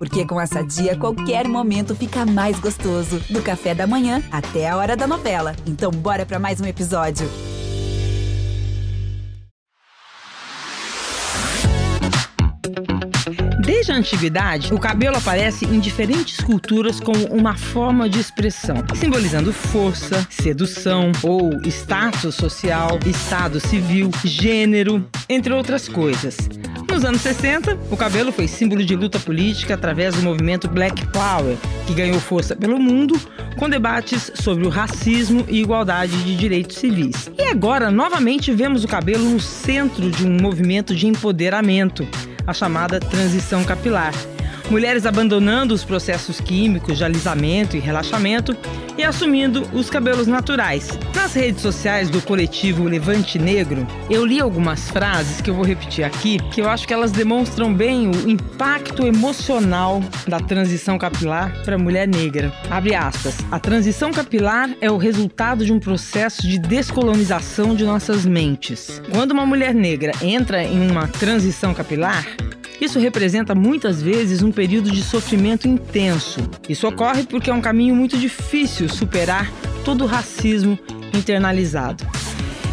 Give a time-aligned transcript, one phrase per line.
[0.00, 3.20] Porque com essa dia, qualquer momento fica mais gostoso.
[3.28, 5.54] Do café da manhã até a hora da novela.
[5.66, 7.28] Então, bora para mais um episódio.
[13.62, 19.52] Desde a antiguidade, o cabelo aparece em diferentes culturas como uma forma de expressão, simbolizando
[19.52, 26.38] força, sedução ou status social, estado civil, gênero, entre outras coisas.
[27.00, 31.56] Nos anos 60, o cabelo foi símbolo de luta política através do movimento Black Power,
[31.86, 33.18] que ganhou força pelo mundo
[33.58, 37.30] com debates sobre o racismo e igualdade de direitos civis.
[37.38, 42.06] E agora, novamente, vemos o cabelo no centro de um movimento de empoderamento
[42.46, 44.12] a chamada transição capilar.
[44.70, 48.56] Mulheres abandonando os processos químicos de alisamento e relaxamento
[48.96, 50.96] e assumindo os cabelos naturais.
[51.12, 56.04] Nas redes sociais do coletivo Levante Negro, eu li algumas frases que eu vou repetir
[56.04, 61.74] aqui, que eu acho que elas demonstram bem o impacto emocional da transição capilar para
[61.74, 62.52] a mulher negra.
[62.70, 63.38] Abre aspas.
[63.50, 69.02] A transição capilar é o resultado de um processo de descolonização de nossas mentes.
[69.10, 72.24] Quando uma mulher negra entra em uma transição capilar,
[72.80, 76.40] isso representa muitas vezes um período de sofrimento intenso.
[76.68, 79.50] Isso ocorre porque é um caminho muito difícil superar
[79.84, 80.78] todo o racismo
[81.14, 82.06] internalizado.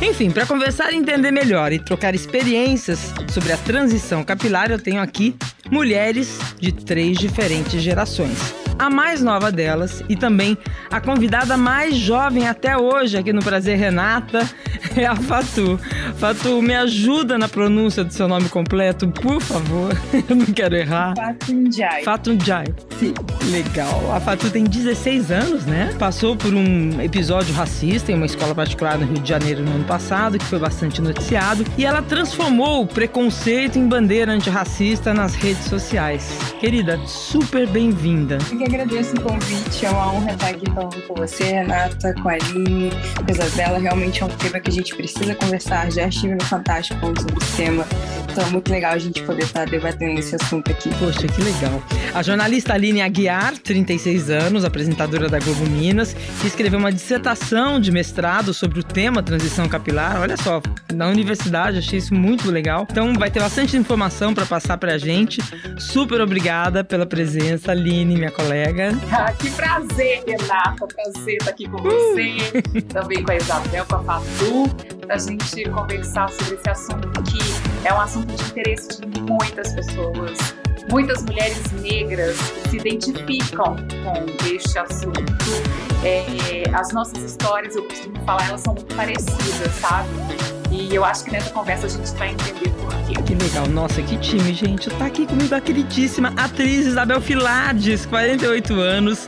[0.01, 5.01] Enfim, para conversar e entender melhor e trocar experiências sobre a transição capilar, eu tenho
[5.01, 5.35] aqui
[5.71, 10.57] mulheres de três diferentes gerações a mais nova delas e também
[10.91, 14.47] a convidada mais jovem até hoje aqui no Prazer Renata
[14.95, 15.79] é a Fatu.
[16.17, 19.95] Fatu, me ajuda na pronúncia do seu nome completo, por favor.
[20.29, 21.13] Eu não quero errar.
[21.15, 22.03] Fatunjai.
[22.03, 22.65] Fatunjai.
[22.99, 23.13] Sim.
[23.51, 24.13] Legal.
[24.13, 25.93] A Fatu tem 16 anos, né?
[25.97, 29.83] Passou por um episódio racista em uma escola particular no Rio de Janeiro no ano
[29.85, 35.65] passado, que foi bastante noticiado, e ela transformou o preconceito em bandeira antirracista nas redes
[35.65, 36.37] sociais.
[36.59, 38.37] Querida, super bem-vinda
[38.67, 42.89] agradeço o convite, é uma honra estar aqui falando com você, Renata, com a Aline,
[43.15, 43.79] com a Isabela.
[43.79, 45.89] Realmente é um tema que a gente precisa conversar.
[45.89, 47.85] Já estive no Fantástico falando sobre esse tema,
[48.29, 50.89] então é muito legal a gente poder estar debatendo esse assunto aqui.
[50.99, 51.81] Poxa, que legal.
[52.13, 57.89] A jornalista Aline Aguiar, 36 anos, apresentadora da Globo Minas, que escreveu uma dissertação de
[57.89, 60.19] mestrado sobre o tema transição capilar.
[60.19, 60.61] Olha só,
[60.93, 62.85] na universidade, achei isso muito legal.
[62.91, 65.41] Então vai ter bastante informação para passar para a gente.
[65.79, 68.91] Super obrigada pela presença, Aline, minha colega colega.
[69.11, 70.87] Ah, que prazer, Renata.
[70.87, 72.81] Prazer estar aqui com você, uh.
[72.93, 74.75] também com a Isabel, com a Fatu,
[75.05, 79.73] para a gente conversar sobre esse assunto que é um assunto de interesse de muitas
[79.73, 80.66] pessoas.
[80.89, 82.37] Muitas mulheres negras
[82.69, 85.23] se identificam com este assunto.
[86.03, 90.09] É, as nossas histórias, eu costumo falar, elas são muito parecidas, sabe?
[90.71, 93.13] E eu acho que nessa conversa a gente vai entender por quê.
[93.25, 93.67] Que legal.
[93.67, 94.89] Nossa, que time, gente.
[94.91, 99.27] Tá aqui comigo a queridíssima atriz Isabel Filades, 48 anos,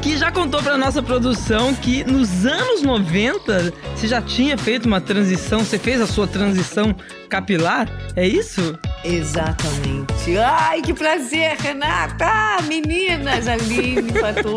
[0.00, 5.00] que já contou pra nossa produção que nos anos 90 você já tinha feito uma
[5.00, 6.94] transição, você fez a sua transição
[7.26, 8.78] capilar, é isso?
[9.04, 10.36] Exatamente.
[10.38, 12.62] Ai, que prazer, Renata!
[12.66, 14.56] Meninas, Aline, Fatu.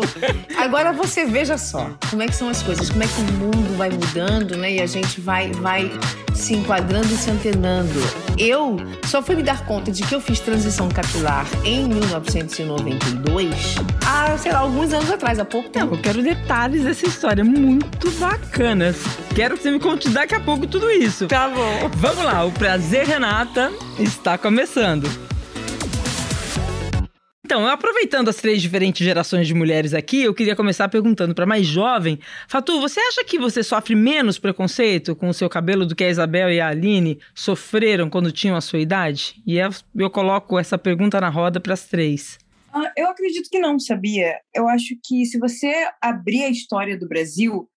[0.58, 3.76] Agora você veja só como é que são as coisas, como é que o mundo
[3.76, 4.72] vai mudando, né?
[4.72, 5.90] E a gente vai, vai
[6.34, 8.00] se enquadrando e se antenando.
[8.38, 13.76] Eu só fui me dar conta de que eu fiz transição capilar em 1992
[14.10, 15.94] há, sei lá, alguns anos atrás, há pouco tempo.
[15.94, 18.94] Eu quero detalhes dessa história, muito bacana.
[19.34, 21.26] Quero que você me conte daqui a pouco tudo isso.
[21.28, 21.90] Tá bom.
[21.94, 25.29] Vamos lá, o Prazer Renata está começando.
[27.50, 31.66] Então, aproveitando as três diferentes gerações de mulheres aqui, eu queria começar perguntando para mais
[31.66, 32.16] jovem.
[32.46, 36.08] Fatu, você acha que você sofre menos preconceito com o seu cabelo do que a
[36.08, 39.42] Isabel e a Aline sofreram quando tinham a sua idade?
[39.44, 42.38] E eu coloco essa pergunta na roda para as três.
[42.72, 44.38] Ah, eu acredito que não, sabia?
[44.54, 47.68] Eu acho que se você abrir a história do Brasil,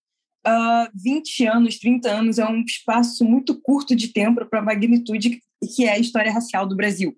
[0.46, 5.40] uh, 20 anos, 30 anos é um espaço muito curto de tempo para a magnitude
[5.76, 7.18] que é a história racial do Brasil.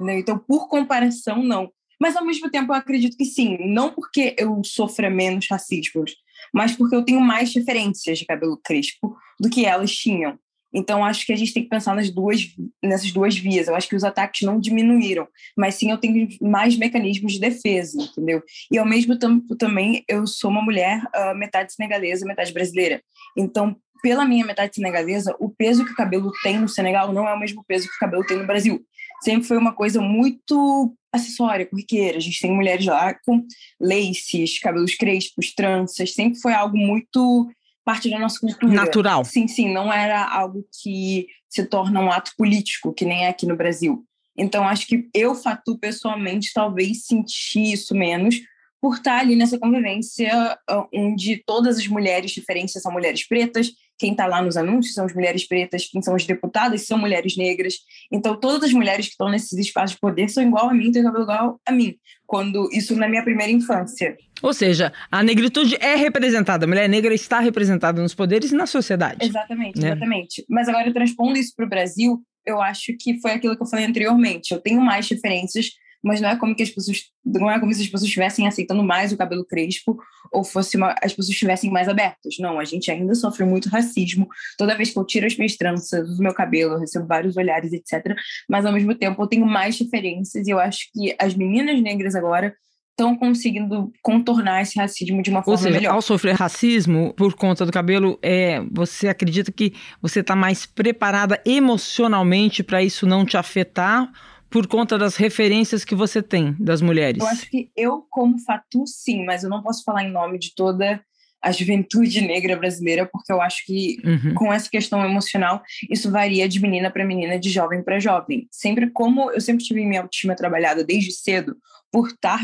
[0.00, 1.70] Então, por comparação, não.
[2.00, 3.58] Mas, ao mesmo tempo, eu acredito que sim.
[3.66, 6.04] Não porque eu sofra menos racismo,
[6.52, 10.38] mas porque eu tenho mais referências de cabelo crespo do que elas tinham.
[10.74, 12.48] Então, acho que a gente tem que pensar nas duas,
[12.82, 13.68] nessas duas vias.
[13.68, 18.02] Eu acho que os ataques não diminuíram, mas sim eu tenho mais mecanismos de defesa,
[18.02, 18.42] entendeu?
[18.70, 23.00] E, ao mesmo tempo, também, eu sou uma mulher uh, metade senegalesa, metade brasileira.
[23.38, 27.32] Então, pela minha metade senegalesa, o peso que o cabelo tem no Senegal não é
[27.32, 28.84] o mesmo peso que o cabelo tem no Brasil.
[29.22, 32.18] Sempre foi uma coisa muito acessória, corriqueira.
[32.18, 33.46] A gente tem mulheres lá com
[33.80, 36.12] laces, cabelos crespos, tranças.
[36.12, 37.50] Sempre foi algo muito
[37.84, 38.72] parte da nossa cultura.
[38.72, 39.24] Natural.
[39.24, 43.46] Sim, sim, não era algo que se torna um ato político, que nem é aqui
[43.46, 44.04] no Brasil.
[44.36, 48.40] Então, acho que eu, Fatu, pessoalmente, talvez senti isso menos
[48.80, 54.12] por estar ali nessa convivência ah, onde todas as mulheres diferentes são mulheres pretas, quem
[54.12, 57.74] está lá nos anúncios são as mulheres pretas, quem são as deputadas são mulheres negras.
[58.10, 61.02] Então, todas as mulheres que estão nesses espaços de poder são igual a mim, têm
[61.02, 61.94] cabelo igual a mim.
[62.26, 64.16] Quando isso na minha primeira infância.
[64.42, 68.66] Ou seja, a negritude é representada, a mulher negra está representada nos poderes e na
[68.66, 69.24] sociedade.
[69.24, 69.88] Exatamente, né?
[69.88, 70.44] exatamente.
[70.48, 73.86] Mas agora, transpondo isso para o Brasil, eu acho que foi aquilo que eu falei
[73.86, 74.52] anteriormente.
[74.52, 75.70] Eu tenho mais referências,
[76.04, 78.84] mas não é como que as pessoas não é como se as pessoas estivessem aceitando
[78.84, 79.96] mais o cabelo crespo
[80.30, 82.36] ou fosse uma, as pessoas estivessem mais abertas.
[82.38, 84.28] Não, a gente ainda sofre muito racismo.
[84.58, 87.72] Toda vez que eu tiro as minhas tranças, uso meu cabelo, eu recebo vários olhares,
[87.72, 88.14] etc.
[88.48, 92.14] Mas ao mesmo tempo eu tenho mais referências e eu acho que as meninas negras
[92.14, 92.54] agora
[92.90, 95.94] estão conseguindo contornar esse racismo de uma forma Ou seja, melhor.
[95.94, 101.40] ao sofrer racismo por conta do cabelo, é, você acredita que você está mais preparada
[101.44, 104.10] emocionalmente para isso não te afetar
[104.54, 107.20] por conta das referências que você tem das mulheres?
[107.20, 110.54] Eu acho que eu, como Fatu, sim, mas eu não posso falar em nome de
[110.54, 111.02] toda
[111.42, 114.32] a juventude negra brasileira, porque eu acho que uhum.
[114.34, 115.60] com essa questão emocional,
[115.90, 118.46] isso varia de menina para menina, de jovem para jovem.
[118.48, 121.56] Sempre como eu sempre tive minha autoestima trabalhada desde cedo,
[121.90, 122.40] por, tar,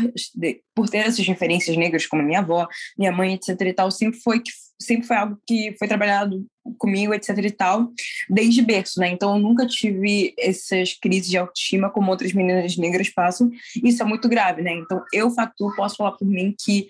[0.75, 2.67] por ter essas referências negras como minha avó,
[2.97, 6.45] minha mãe, etc e tal, sempre foi que sempre foi algo que foi trabalhado
[6.77, 7.91] comigo, etc e tal,
[8.29, 9.09] desde berço, né?
[9.09, 13.49] Então eu nunca tive essas crises de autoestima como outras meninas negras passam.
[13.83, 14.73] Isso é muito grave, né?
[14.73, 16.87] Então eu, Fatu, posso falar por mim que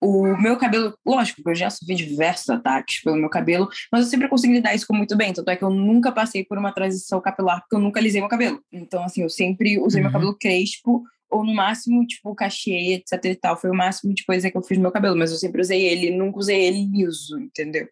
[0.00, 4.28] o meu cabelo, lógico, eu já sofri diversos ataques pelo meu cabelo, mas eu sempre
[4.28, 5.32] consegui lidar isso com muito bem.
[5.32, 8.28] Tanto é que eu nunca passei por uma transição capilar, porque eu nunca alisei meu
[8.28, 8.60] cabelo.
[8.70, 10.04] Então, assim, eu sempre usei uhum.
[10.04, 13.56] meu cabelo crespo, ou no máximo, tipo, cachê, etc e tal.
[13.56, 15.82] Foi o máximo de coisa que eu fiz no meu cabelo, mas eu sempre usei
[15.82, 17.88] ele, nunca usei ele liso, entendeu?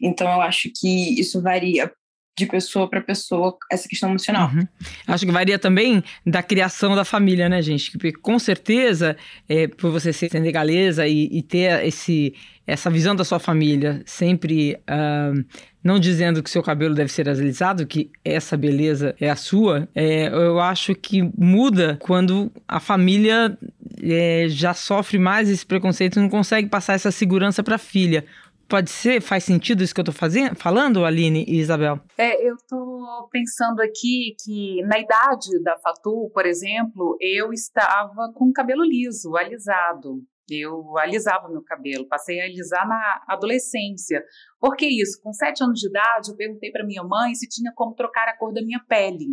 [0.00, 1.90] Então, eu acho que isso varia
[2.38, 4.50] de pessoa para pessoa essa questão emocional.
[4.50, 4.68] Uhum.
[5.06, 7.90] Acho que varia também da criação da família, né, gente?
[7.92, 9.16] Porque com certeza,
[9.48, 12.34] é, por você ser senegalesa e, e, ter esse,
[12.66, 15.44] essa visão da sua família, sempre uh,
[15.82, 20.28] não dizendo que seu cabelo deve ser alisado, que essa beleza é a sua, é,
[20.28, 23.56] eu acho que muda quando a família
[24.02, 28.26] é, já sofre mais esse preconceito e não consegue passar essa segurança para a filha.
[28.68, 29.20] Pode ser?
[29.20, 32.00] Faz sentido isso que eu estou fazendo, falando, Aline e Isabel?
[32.18, 38.52] É, eu estou pensando aqui que na idade da Fatu, por exemplo, eu estava com
[38.52, 40.22] cabelo liso, alisado.
[40.48, 44.22] Eu alisava meu cabelo, passei a alisar na adolescência.
[44.60, 45.20] Por que isso?
[45.20, 48.36] Com sete anos de idade, eu perguntei para minha mãe se tinha como trocar a
[48.36, 49.26] cor da minha pele.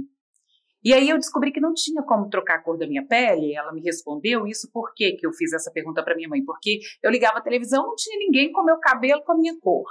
[0.83, 3.55] E aí eu descobri que não tinha como trocar a cor da minha pele.
[3.55, 6.43] Ela me respondeu isso por que eu fiz essa pergunta para minha mãe?
[6.43, 9.89] Porque eu ligava a televisão, não tinha ninguém com meu cabelo com a minha cor.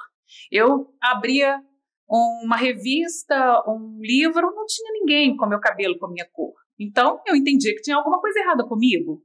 [0.50, 1.60] Eu abria
[2.08, 6.52] uma revista, um livro, não tinha ninguém com meu cabelo com a minha cor.
[6.78, 9.22] Então eu entendi que tinha alguma coisa errada comigo.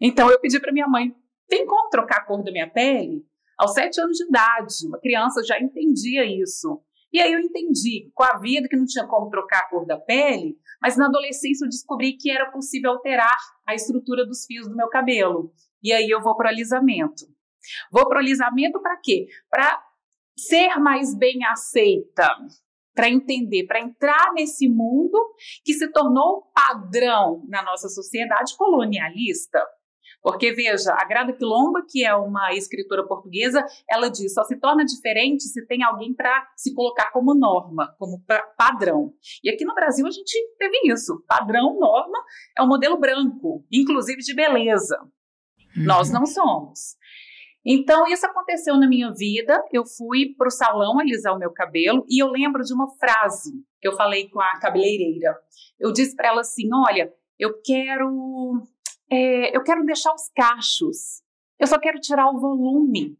[0.00, 1.14] Então eu pedi para minha mãe:
[1.48, 3.26] tem como trocar a cor da minha pele?
[3.58, 6.80] Aos sete anos de idade, uma criança já entendia isso.
[7.12, 9.98] E aí eu entendi com a vida que não tinha como trocar a cor da
[9.98, 14.76] pele, mas na adolescência eu descobri que era possível alterar a estrutura dos fios do
[14.76, 15.52] meu cabelo.
[15.82, 17.24] E aí eu vou para o alisamento.
[17.90, 19.26] Vou para o alisamento para quê?
[19.50, 19.82] Para
[20.36, 22.28] ser mais bem aceita,
[22.94, 25.18] para entender, para entrar nesse mundo
[25.64, 29.64] que se tornou padrão na nossa sociedade colonialista.
[30.28, 34.84] Porque, veja, a Grada Quilomba, que é uma escritora portuguesa, ela diz: só se torna
[34.84, 38.22] diferente se tem alguém para se colocar como norma, como
[38.58, 39.14] padrão.
[39.42, 41.24] E aqui no Brasil a gente teve isso.
[41.26, 42.18] Padrão, norma,
[42.58, 44.98] é um modelo branco, inclusive de beleza.
[45.74, 45.84] Uhum.
[45.86, 46.98] Nós não somos.
[47.64, 49.58] Então, isso aconteceu na minha vida.
[49.72, 53.50] Eu fui para o salão alisar o meu cabelo e eu lembro de uma frase
[53.80, 55.34] que eu falei com a cabeleireira.
[55.80, 58.66] Eu disse para ela assim: Olha, eu quero
[59.10, 61.22] é, eu quero deixar os cachos,
[61.58, 63.18] eu só quero tirar o volume.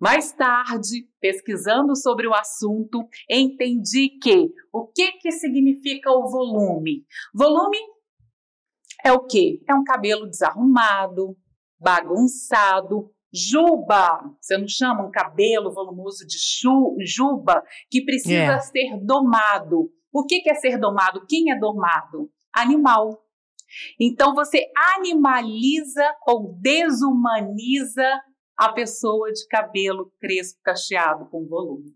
[0.00, 7.06] Mais tarde, pesquisando sobre o assunto, entendi que o que, que significa o volume?
[7.32, 7.78] Volume
[9.04, 9.62] é o quê?
[9.68, 11.36] É um cabelo desarrumado,
[11.78, 14.28] bagunçado, juba.
[14.40, 18.54] Você não chama um cabelo volumoso de chu, juba que precisa.
[18.54, 18.60] É.
[18.60, 19.90] ser domado.
[20.12, 21.24] O que, que é ser domado?
[21.26, 22.30] Quem é domado?
[22.52, 23.24] Animal.
[24.00, 28.20] Então você animaliza ou desumaniza
[28.56, 31.90] a pessoa de cabelo crespo cacheado com volume.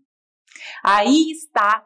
[0.83, 1.85] Aí está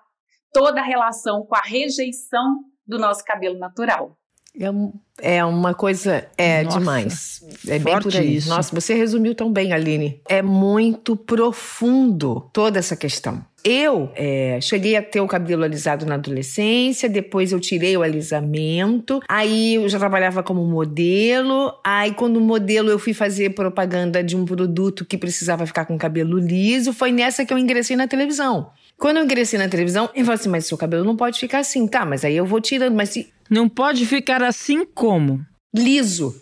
[0.54, 4.18] toda a relação com a rejeição do nosso cabelo natural.
[4.60, 7.42] É, é uma coisa, é Nossa, demais.
[7.68, 8.36] É bem por aí.
[8.36, 8.50] Isso.
[8.50, 10.22] Nossa, você resumiu tão bem, Aline.
[10.28, 13.46] É muito profundo toda essa questão.
[13.64, 19.20] Eu é, cheguei a ter o cabelo alisado na adolescência, depois eu tirei o alisamento,
[19.30, 24.46] aí eu já trabalhava como modelo, aí quando modelo eu fui fazer propaganda de um
[24.46, 28.72] produto que precisava ficar com cabelo liso, foi nessa que eu ingressei na televisão.
[28.98, 31.88] Quando eu ingressei na televisão, eu falei assim, mas seu cabelo não pode ficar assim,
[31.88, 33.32] tá, mas aí eu vou tirando, mas se...
[33.50, 35.46] Não pode ficar assim como?
[35.76, 36.34] Liso.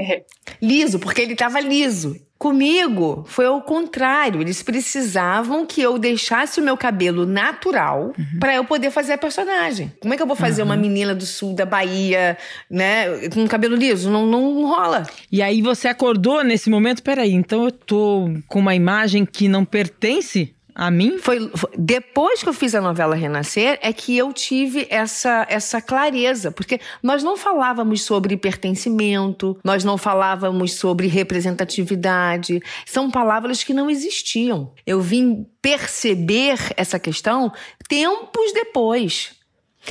[0.00, 0.24] É.
[0.60, 2.16] Liso, porque ele tava liso.
[2.38, 4.40] Comigo foi ao contrário.
[4.40, 8.38] Eles precisavam que eu deixasse o meu cabelo natural Uhum.
[8.38, 9.92] pra eu poder fazer a personagem.
[10.00, 12.36] Como é que eu vou fazer uma menina do sul da Bahia,
[12.70, 14.10] né, com cabelo liso?
[14.10, 15.06] Não, não rola.
[15.30, 19.64] E aí você acordou nesse momento, peraí, então eu tô com uma imagem que não
[19.64, 21.16] pertence a mim?
[21.18, 25.80] Foi, foi- depois que eu fiz a novela Renascer é que eu tive essa, essa
[25.80, 33.72] clareza, porque nós não falávamos sobre pertencimento, nós não falávamos sobre representatividade, são palavras que
[33.72, 34.72] não existiam.
[34.86, 37.50] Eu vim perceber essa questão
[37.88, 39.34] tempos depois.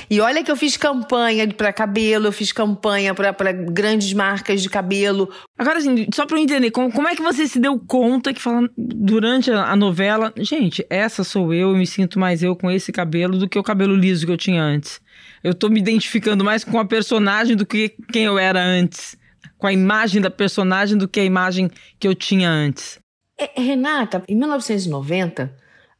[0.10, 4.70] E olha que eu fiz campanha para cabelo, eu fiz campanha para grandes marcas de
[4.70, 8.34] cabelo, Agora, assim, só pra eu entender, como, como é que você se deu conta
[8.34, 12.58] que falando durante a, a novela, gente, essa sou eu, eu me sinto mais eu
[12.58, 15.00] com esse cabelo do que o cabelo liso que eu tinha antes.
[15.42, 19.16] Eu tô me identificando mais com a personagem do que quem eu era antes.
[19.58, 23.00] Com a imagem da personagem do que a imagem que eu tinha antes.
[23.38, 25.56] É, Renata, em 1990,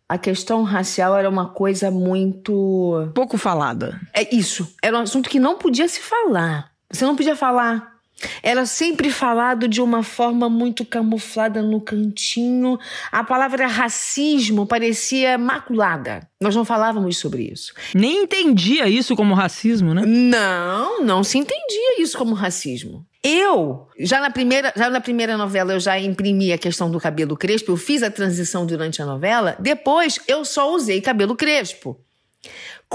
[0.08, 3.12] a questão racial era uma coisa muito.
[3.14, 4.00] Pouco falada.
[4.14, 4.74] É isso.
[4.82, 6.72] Era um assunto que não podia se falar.
[6.92, 7.95] Você não podia falar.
[8.42, 12.80] Era sempre falado de uma forma muito camuflada no cantinho.
[13.12, 16.28] A palavra racismo parecia maculada.
[16.40, 17.74] Nós não falávamos sobre isso.
[17.94, 20.04] Nem entendia isso como racismo, né?
[20.06, 23.06] Não, não se entendia isso como racismo.
[23.24, 27.36] Eu, já na primeira, já na primeira novela, eu já imprimi a questão do cabelo
[27.36, 32.00] crespo, eu fiz a transição durante a novela, depois eu só usei cabelo crespo.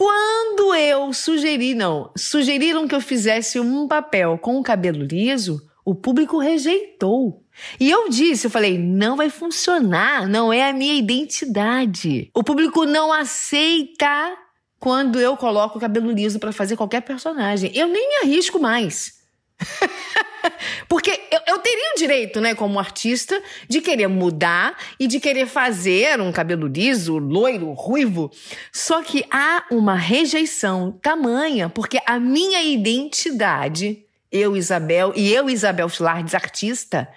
[0.01, 5.95] Quando eu sugeri, não, sugeriram que eu fizesse um papel com o cabelo liso, o
[5.95, 7.45] público rejeitou.
[7.79, 12.31] E eu disse, eu falei, não vai funcionar, não é a minha identidade.
[12.35, 14.39] O público não aceita
[14.79, 17.71] quando eu coloco o cabelo liso pra fazer qualquer personagem.
[17.75, 19.20] Eu nem me arrisco mais.
[20.89, 25.47] Porque eu, eu teria o direito, né, como artista, de querer mudar e de querer
[25.47, 28.31] fazer um cabelo liso, loiro, ruivo.
[28.73, 35.89] Só que há uma rejeição tamanha, porque a minha identidade, eu, Isabel, e eu, Isabel
[35.89, 37.09] Filardes, artista,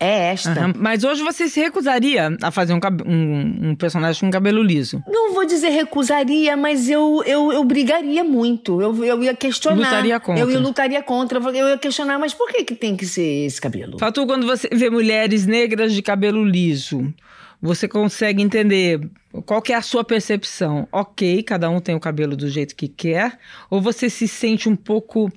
[0.00, 0.50] é esta.
[0.52, 0.72] Aham.
[0.78, 5.02] Mas hoje você se recusaria a fazer um, um- um personagem com cabelo liso.
[5.06, 8.80] Não vou dizer recusaria, mas eu, eu, eu brigaria muito.
[8.80, 9.76] Eu, eu ia questionar.
[9.76, 10.42] Lutaria contra.
[10.42, 11.38] Eu ia lutaria contra.
[11.38, 13.98] Eu ia questionar, mas por que, que tem que ser esse cabelo?
[13.98, 17.12] Fatu, quando você vê mulheres negras de cabelo liso,
[17.60, 19.00] você consegue entender
[19.44, 20.88] qual que é a sua percepção?
[20.90, 23.38] Ok, cada um tem o cabelo do jeito que quer,
[23.68, 25.30] ou você se sente um pouco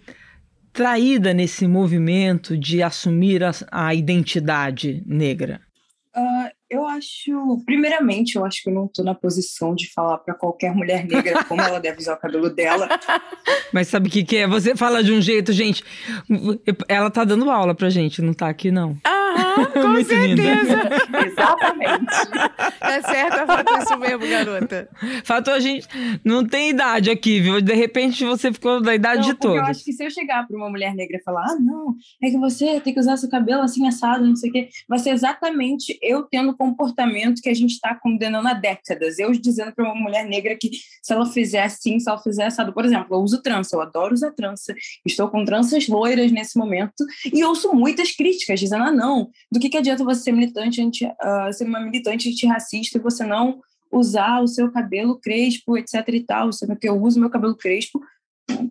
[0.73, 5.61] traída nesse movimento de assumir a, a identidade negra?
[6.15, 10.33] Ah, eu acho, primeiramente, eu acho que eu não estou na posição de falar para
[10.33, 12.87] qualquer mulher negra como ela deve usar o cabelo dela.
[13.71, 14.47] Mas sabe o que, que é?
[14.47, 15.83] Você fala de um jeito, gente.
[16.87, 18.97] Ela tá dando aula pra gente, não tá aqui, não.
[19.05, 20.89] Aham, com Muito certeza.
[21.25, 22.05] Exatamente.
[22.79, 24.89] Tá certo, Fatu, isso mesmo, garota.
[25.23, 25.87] Fatu, a gente
[26.23, 27.61] não tem idade aqui, viu?
[27.61, 29.69] De repente você ficou da idade Não, de porque eu todos.
[29.69, 32.37] acho que se eu chegar para uma mulher negra e falar, ah, não, é que
[32.37, 35.97] você tem que usar seu cabelo assim assado, não sei o quê, vai ser exatamente
[36.01, 39.19] eu tendo comportamento que a gente está condenando há décadas.
[39.19, 40.69] Eu dizendo para uma mulher negra que
[41.01, 44.13] se ela fizer assim, se ela fizer assado, por exemplo, eu uso trança, eu adoro
[44.13, 44.73] usar trança,
[45.05, 47.03] estou com tranças loiras nesse momento
[47.33, 51.05] e ouço muitas críticas dizendo, ah, não, do que, que adianta você ser militante, anti,
[51.19, 53.59] ah, ser uma militante antirracista e você não
[53.91, 58.01] usar o seu cabelo crespo, etc e tal, sendo que eu uso meu cabelo crespo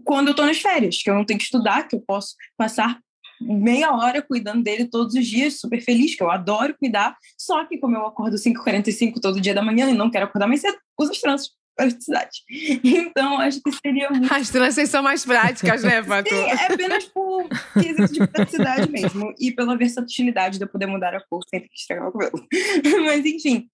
[0.04, 2.98] quando eu estou nas férias, que eu não tenho que estudar, que eu posso passar
[3.42, 7.78] meia hora cuidando dele todos os dias, super feliz, que eu adoro cuidar, só que
[7.78, 11.12] como eu acordo 5h45 todo dia da manhã e não quero acordar mais cedo, uso
[11.12, 12.42] as tranças, praticidade.
[12.84, 14.32] Então, acho que seria muito...
[14.32, 16.28] As tranças são mais práticas, né, Fatu?
[16.28, 21.14] Sim, é apenas por quesito de praticidade mesmo, e pela versatilidade de eu poder mudar
[21.14, 22.46] a cor sem ter que estragar o cabelo.
[23.04, 23.68] Mas, enfim,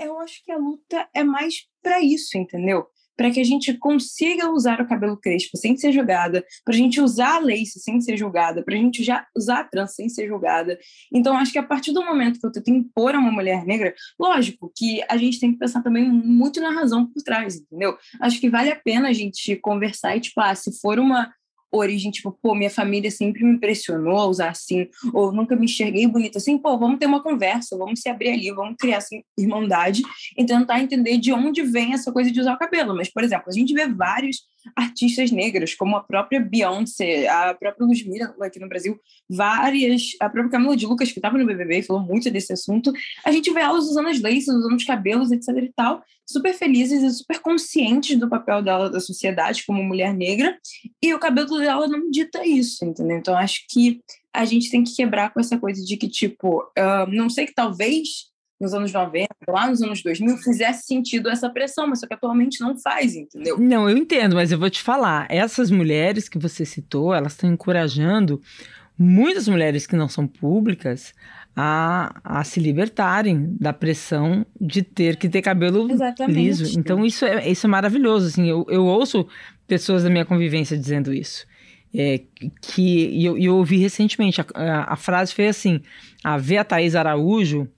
[0.00, 2.86] eu acho que a luta é mais para isso, entendeu?
[3.16, 7.00] Para que a gente consiga usar o cabelo crespo sem ser julgada, para a gente
[7.00, 10.26] usar a lace sem ser julgada, para a gente já usar a trança sem ser
[10.26, 10.78] julgada.
[11.12, 13.94] Então, acho que a partir do momento que eu tento impor a uma mulher negra,
[14.18, 17.96] lógico que a gente tem que pensar também muito na razão por trás, entendeu?
[18.20, 21.32] Acho que vale a pena a gente conversar e, tipo, ah, se for uma
[21.76, 26.06] origem, tipo, pô, minha família sempre me impressionou a usar assim, ou nunca me enxerguei
[26.06, 30.02] bonita assim, pô, vamos ter uma conversa, vamos se abrir ali, vamos criar assim, irmandade
[30.36, 32.94] e tentar entender de onde vem essa coisa de usar o cabelo.
[32.94, 34.42] Mas, por exemplo, a gente vê vários
[34.76, 40.50] artistas negras, como a própria Beyoncé, a própria Ludmilla aqui no Brasil, várias, a própria
[40.50, 42.92] Camila de Lucas, que estava no BBB e falou muito desse assunto,
[43.24, 47.02] a gente vê elas usando as laces, usando os cabelos, etc e tal, super felizes
[47.02, 50.58] e super conscientes do papel dela da sociedade como mulher negra,
[51.02, 53.18] e o cabelo dela não dita isso, entendeu?
[53.18, 54.00] Então, acho que
[54.32, 57.54] a gente tem que quebrar com essa coisa de que, tipo, uh, não sei que
[57.54, 58.33] talvez
[58.64, 62.60] nos anos 90, lá nos anos 2000, fizesse sentido essa pressão, mas só que atualmente
[62.60, 63.58] não faz, entendeu?
[63.58, 67.50] Não, eu entendo, mas eu vou te falar, essas mulheres que você citou, elas estão
[67.52, 68.40] encorajando
[68.98, 71.12] muitas mulheres que não são públicas
[71.54, 76.36] a, a se libertarem da pressão de ter que ter cabelo Exatamente.
[76.36, 76.78] liso.
[76.78, 79.26] Então isso é, isso é maravilhoso, assim, eu, eu ouço
[79.66, 81.46] pessoas da minha convivência dizendo isso.
[81.96, 82.20] É,
[82.60, 85.80] que e eu, eu ouvi recentemente, a, a, a, frase foi assim,
[86.24, 87.68] a ver a Thaís Araújo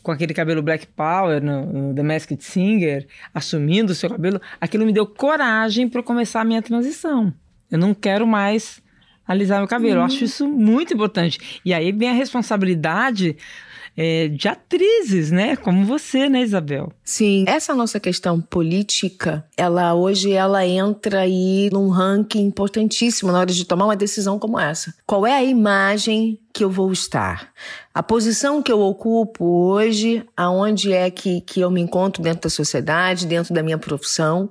[0.00, 4.86] com aquele cabelo Black Power no, no The Masked Singer, assumindo o seu cabelo, aquilo
[4.86, 7.34] me deu coragem para começar a minha transição.
[7.70, 8.80] Eu não quero mais
[9.26, 9.94] alisar meu cabelo.
[9.94, 10.00] Uhum.
[10.00, 11.60] Eu acho isso muito importante.
[11.64, 13.36] E aí vem a responsabilidade
[13.96, 15.56] é, de atrizes, né?
[15.56, 16.92] Como você, né, Isabel?
[17.04, 23.52] Sim, essa nossa questão política, ela hoje ela entra aí num ranking importantíssimo na hora
[23.52, 24.94] de tomar uma decisão como essa.
[25.06, 27.52] Qual é a imagem que eu vou estar?
[27.92, 32.50] A posição que eu ocupo hoje, aonde é que, que eu me encontro dentro da
[32.50, 34.50] sociedade, dentro da minha profissão,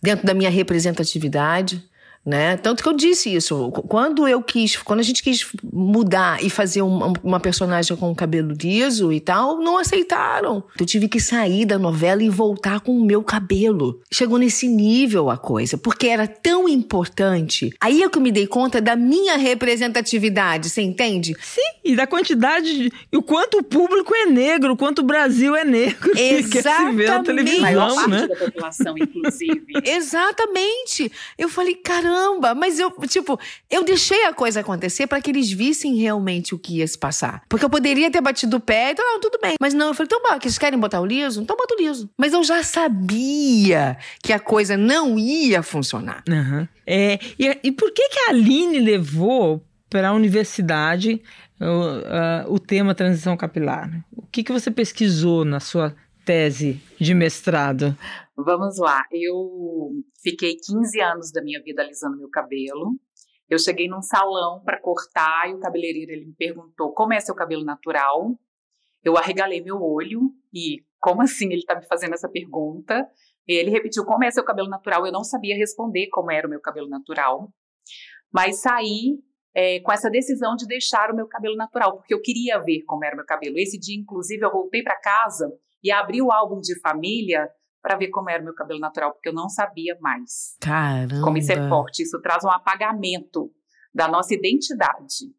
[0.00, 1.87] dentro da minha representatividade
[2.28, 2.58] né?
[2.58, 3.70] Tanto que eu disse isso.
[3.88, 8.52] Quando eu quis, quando a gente quis mudar e fazer uma, uma personagem com cabelo
[8.52, 10.62] liso e tal, não aceitaram.
[10.78, 14.02] Eu tive que sair da novela e voltar com o meu cabelo.
[14.12, 17.74] Chegou nesse nível a coisa, porque era tão importante.
[17.80, 21.34] Aí é que eu me dei conta da minha representatividade, você entende?
[21.40, 25.04] Sim, e da quantidade de, e o quanto o público é negro, o quanto o
[25.04, 26.12] Brasil é negro.
[26.14, 26.50] Exatamente.
[26.50, 28.26] Que se vê na televisão, maior parte né?
[28.26, 29.66] da população, inclusive.
[29.82, 31.10] Exatamente.
[31.38, 33.38] Eu falei, caramba caramba, mas eu, tipo,
[33.70, 37.42] eu deixei a coisa acontecer para que eles vissem realmente o que ia se passar.
[37.48, 39.54] Porque eu poderia ter batido o pé e então, não, tudo bem.
[39.60, 41.40] Mas não, eu falei, então, bora, que eles querem botar o liso?
[41.40, 42.10] Então bota o liso.
[42.16, 46.22] Mas eu já sabia que a coisa não ia funcionar.
[46.28, 46.66] Uhum.
[46.86, 51.20] É, e, e por que que a Aline levou para a universidade
[51.60, 53.90] o, uh, o tema transição capilar?
[54.16, 57.96] O que, que você pesquisou na sua tese de mestrado?
[58.40, 59.90] Vamos lá, eu
[60.22, 62.94] fiquei 15 anos da minha vida alisando meu cabelo.
[63.50, 67.34] Eu cheguei num salão para cortar e o cabeleireiro ele me perguntou como é seu
[67.34, 68.38] cabelo natural.
[69.02, 73.10] Eu arregalei meu olho e como assim ele está me fazendo essa pergunta?
[73.44, 75.04] Ele repetiu como é seu cabelo natural.
[75.04, 77.52] Eu não sabia responder como era o meu cabelo natural,
[78.32, 79.18] mas saí
[79.52, 83.04] é, com essa decisão de deixar o meu cabelo natural porque eu queria ver como
[83.04, 83.58] era o meu cabelo.
[83.58, 87.50] Esse dia, inclusive, eu voltei para casa e abri o álbum de família
[87.82, 90.56] para ver como era o meu cabelo natural, porque eu não sabia mais.
[90.60, 91.22] Caramba!
[91.22, 93.50] Como isso é forte, isso traz um apagamento
[93.94, 95.32] da nossa identidade.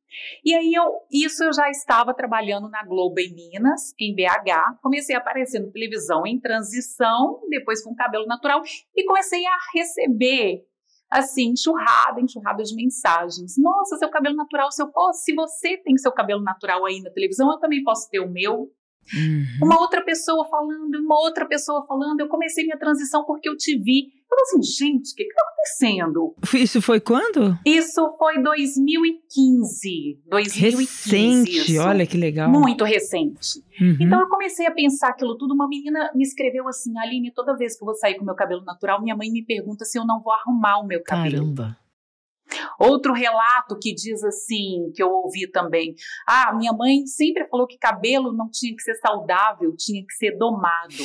[0.43, 5.15] E aí eu, isso eu já estava trabalhando na Globo em Minas, em BH, comecei
[5.15, 8.61] a aparecer na televisão em transição, depois com cabelo natural
[8.95, 10.65] e comecei a receber
[11.09, 13.55] assim, enxurrada, enxurrada de mensagens.
[13.57, 17.09] Nossa, seu cabelo natural, se eu posso, se você tem seu cabelo natural aí na
[17.09, 18.71] televisão, eu também posso ter o meu.
[19.13, 19.45] Uhum.
[19.63, 22.19] Uma outra pessoa falando, uma outra pessoa falando.
[22.19, 24.07] Eu comecei minha transição porque eu te vi.
[24.07, 26.35] Eu falei assim, gente, o que está acontecendo?
[26.53, 27.57] Isso foi quando?
[27.65, 30.21] Isso foi 2015.
[30.27, 31.81] 2015 recente, isso.
[31.81, 32.49] olha que legal.
[32.49, 33.63] Muito recente.
[33.81, 33.97] Uhum.
[33.99, 35.53] Então eu comecei a pensar aquilo tudo.
[35.55, 38.63] Uma menina me escreveu assim, Aline, toda vez que eu vou sair com meu cabelo
[38.63, 41.55] natural, minha mãe me pergunta se eu não vou arrumar o meu cabelo.
[41.55, 41.77] Caramba.
[42.79, 45.95] Outro relato que diz assim, que eu ouvi também:
[46.27, 50.37] ah, minha mãe sempre falou que cabelo não tinha que ser saudável, tinha que ser
[50.37, 51.03] domado.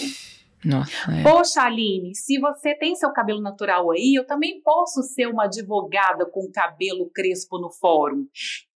[0.64, 1.22] Nossa, é.
[1.22, 6.24] Poxa, Aline, se você tem seu cabelo natural aí, eu também posso ser uma advogada
[6.24, 8.26] com cabelo crespo no fórum.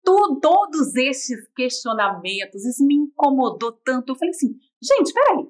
[0.04, 4.12] Tu, todos esses questionamentos, isso me incomodou tanto.
[4.12, 5.46] Eu falei assim, gente, peraí,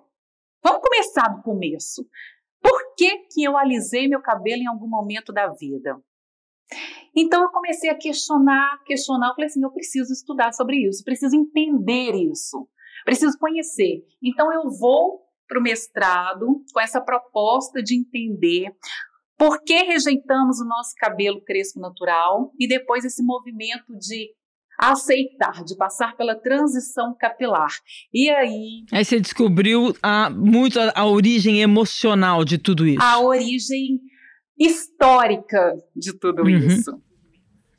[0.63, 2.07] vamos começar do começo.
[2.61, 5.99] Por que, que eu alisei meu cabelo em algum momento da vida?
[7.15, 11.35] Então eu comecei a questionar, questionar, eu falei assim, eu preciso estudar sobre isso, preciso
[11.37, 12.69] entender isso,
[13.05, 14.03] preciso conhecer.
[14.23, 18.75] Então eu vou para o mestrado com essa proposta de entender
[19.39, 24.31] por que rejeitamos o nosso cabelo crespo natural e depois esse movimento de
[24.79, 27.71] aceitar, de passar pela transição capilar.
[28.13, 28.85] E aí.
[28.93, 33.03] Aí você descobriu a, muito a, a origem emocional de tudo isso.
[33.03, 34.01] A origem
[34.59, 36.49] histórica de tudo uhum.
[36.49, 37.01] isso.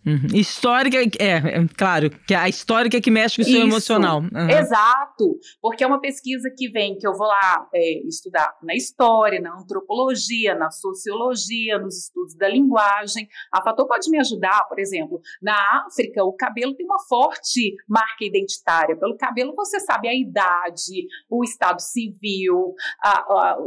[0.08, 0.40] Uhum.
[0.40, 4.22] Histórica, é, é, claro, que é a histórica que mexe com o seu Isso, emocional.
[4.22, 4.50] Uhum.
[4.50, 9.42] Exato, porque é uma pesquisa que vem, que eu vou lá é, estudar na história,
[9.42, 13.28] na antropologia, na sociologia, nos estudos da linguagem.
[13.54, 18.24] A Fator pode me ajudar, por exemplo, na África, o cabelo tem uma forte marca
[18.24, 18.96] identitária.
[18.96, 23.58] Pelo cabelo você sabe a idade, o estado civil, a, a,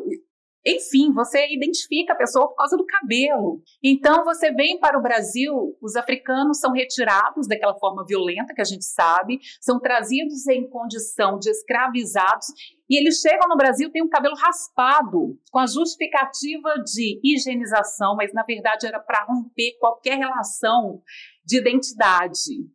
[0.64, 3.62] enfim, você identifica a pessoa por causa do cabelo.
[3.82, 8.64] Então, você vem para o Brasil, os africanos são retirados daquela forma violenta que a
[8.64, 12.46] gente sabe, são trazidos em condição de escravizados
[12.90, 18.32] e eles chegam no Brasil têm um cabelo raspado, com a justificativa de higienização, mas
[18.32, 21.00] na verdade era para romper qualquer relação
[21.44, 22.68] de identidade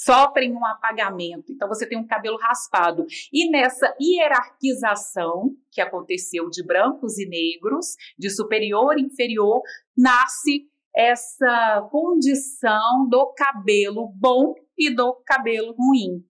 [0.00, 1.52] sofrem um apagamento.
[1.52, 3.04] Então você tem um cabelo raspado.
[3.30, 9.60] E nessa hierarquização que aconteceu de brancos e negros, de superior e inferior,
[9.96, 16.24] nasce essa condição do cabelo bom e do cabelo ruim.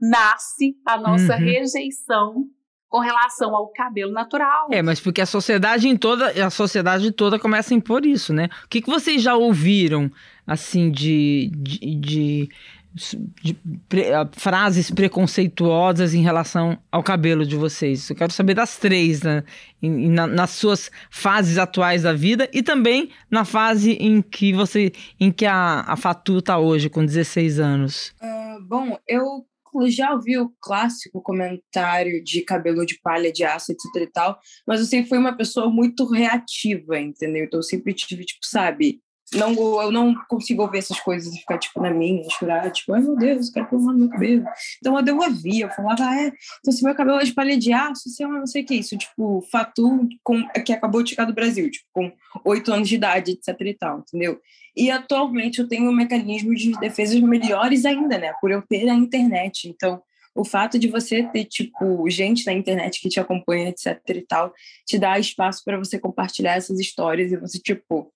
[0.00, 1.40] Nasce a nossa uhum.
[1.40, 2.44] rejeição
[2.88, 4.68] com relação ao cabelo natural.
[4.70, 8.48] É, mas porque a sociedade em toda, a sociedade toda começa a impor isso, né?
[8.64, 10.10] O que, que vocês já ouviram,
[10.46, 12.48] assim, de, de, de
[12.92, 13.54] de
[13.88, 18.10] pre, frases preconceituosas em relação ao cabelo de vocês.
[18.10, 19.44] Eu quero saber das três, né?
[19.80, 24.92] Em, na, nas suas fases atuais da vida e também na fase em que você,
[25.18, 28.12] em que a, a Fatu está hoje, com 16 anos.
[28.20, 29.46] Uh, bom, eu
[29.88, 34.80] já ouvi o clássico comentário de cabelo de palha, de aço, etc e tal, mas
[34.80, 37.44] eu sempre fui uma pessoa muito reativa, entendeu?
[37.44, 39.00] Então eu sempre tive, tipo, sabe,
[39.34, 43.00] não, eu não consigo ouvir essas coisas e ficar, tipo, na minha, chorar, tipo, ai
[43.00, 44.44] meu Deus, eu quero pôr no meu cabelo.
[44.78, 47.72] Então eu ouvia, eu falava, ah, é, então se meu cabelo é de palha de
[47.72, 51.10] aço, você é uma não sei o que, isso, tipo, Fatu, com, que acabou de
[51.10, 52.12] chegar do Brasil, tipo, com
[52.44, 54.40] oito anos de idade, etc e tal, entendeu?
[54.76, 58.94] E atualmente eu tenho um mecanismo de defesas melhores ainda, né, por eu ter a
[58.94, 60.02] internet, então
[60.34, 64.52] o fato de você ter, tipo, gente na internet que te acompanha, etc e tal,
[64.86, 68.12] te dá espaço para você compartilhar essas histórias e você, tipo,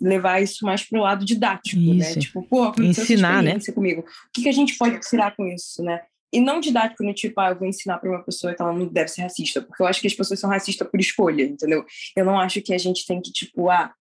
[0.00, 1.96] levar isso mais pro lado didático, né?
[1.96, 2.14] isso.
[2.14, 2.20] né?
[2.20, 3.58] Tipo, pô, ensinar, né?
[3.74, 4.02] comigo.
[4.02, 6.00] O que, que a gente pode tirar com isso, né?
[6.32, 8.86] E não didático no tipo, ah, eu vou ensinar para uma pessoa que ela não
[8.86, 11.84] deve ser racista, porque eu acho que as pessoas são racistas por escolha, entendeu?
[12.14, 13.92] Eu não acho que a gente tem que, tipo, ah,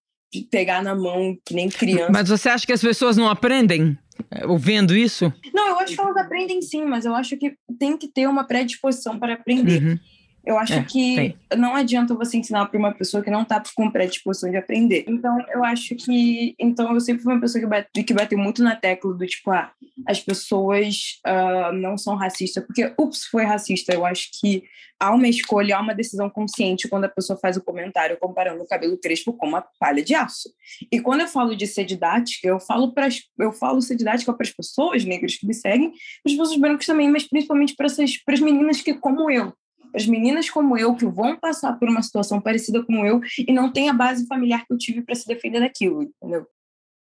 [0.51, 2.11] pegar na mão que nem criança.
[2.11, 3.97] Mas você acha que as pessoas não aprendem
[4.31, 5.31] é, ouvindo isso?
[5.53, 8.45] Não, eu acho que elas aprendem sim, mas eu acho que tem que ter uma
[8.45, 9.81] predisposição para aprender.
[9.81, 9.99] Uhum.
[10.47, 11.37] Eu acho é, que tem.
[11.57, 15.03] não adianta você ensinar para uma pessoa que não está com predisposição de aprender.
[15.05, 16.55] Então, eu acho que.
[16.57, 19.51] Então, eu sempre fui uma pessoa que, bate, que bateu muito na tecla do tipo,
[19.51, 19.73] ah,
[20.07, 23.93] as pessoas uh, não são racistas, porque, ups, foi racista.
[23.93, 24.63] Eu acho que
[24.97, 28.67] há uma escolha, há uma decisão consciente quando a pessoa faz o comentário comparando o
[28.67, 30.49] cabelo crespo com uma palha de aço.
[30.89, 34.47] E quando eu falo de ser didática, eu falo, para eu falo ser didática para
[34.47, 38.39] as pessoas negras que me seguem, para as pessoas brancas também, mas principalmente para as
[38.39, 39.53] meninas que, como eu,
[39.93, 43.71] as meninas como eu que vão passar por uma situação parecida com eu e não
[43.71, 46.45] tem a base familiar que eu tive para se defender daquilo, entendeu?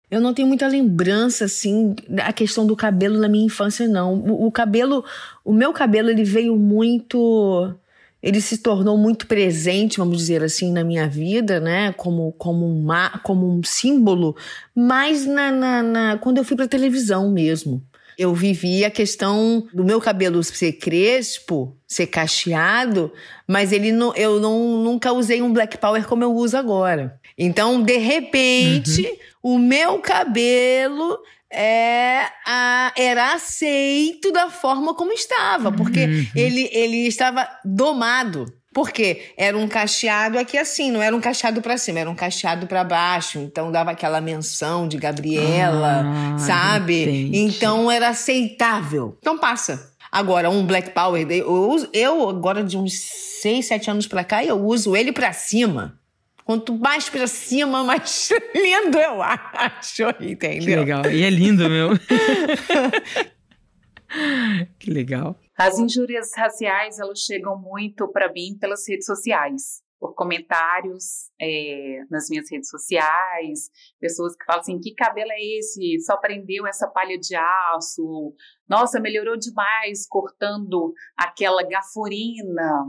[0.10, 4.16] Eu não tenho muita lembrança, assim, da questão do cabelo na minha infância, não.
[4.16, 5.04] O, o, cabelo,
[5.44, 7.76] o meu cabelo, ele veio muito.
[8.24, 11.92] Ele se tornou muito presente, vamos dizer assim, na minha vida, né?
[11.92, 14.36] Como, como, uma, como um símbolo,
[14.74, 17.84] mas na, na, na quando eu fui para televisão mesmo.
[18.17, 23.12] Eu vivi a questão do meu cabelo ser crespo, ser cacheado,
[23.47, 27.19] mas ele não, eu não, nunca usei um black power como eu uso agora.
[27.38, 29.01] Então, de repente,
[29.43, 29.56] uhum.
[29.56, 31.19] o meu cabelo
[31.51, 36.25] é, a, era aceito da forma como estava, porque uhum.
[36.36, 38.45] ele, ele estava domado.
[38.78, 42.68] Porque era um cacheado aqui assim, não era um cacheado para cima, era um cacheado
[42.68, 43.40] para baixo.
[43.40, 47.02] Então dava aquela menção de Gabriela, ah, sabe?
[47.02, 47.40] Entendi.
[47.40, 49.18] Então era aceitável.
[49.20, 49.92] Então passa.
[50.12, 52.94] Agora, um Black Power, eu, uso, eu agora de uns
[53.42, 56.00] 6, 7 anos pra cá, eu uso ele pra cima.
[56.46, 60.62] Quanto mais pra cima, mais lindo eu acho, entendeu?
[60.62, 61.04] Que legal.
[61.08, 61.98] E é lindo, meu.
[64.78, 65.36] que legal.
[65.58, 72.30] As injúrias raciais, elas chegam muito para mim pelas redes sociais, por comentários é, nas
[72.30, 76.00] minhas redes sociais, pessoas que falam assim, que cabelo é esse?
[76.02, 78.36] Só prendeu essa palha de aço?
[78.70, 82.86] Nossa, melhorou demais cortando aquela gaforina.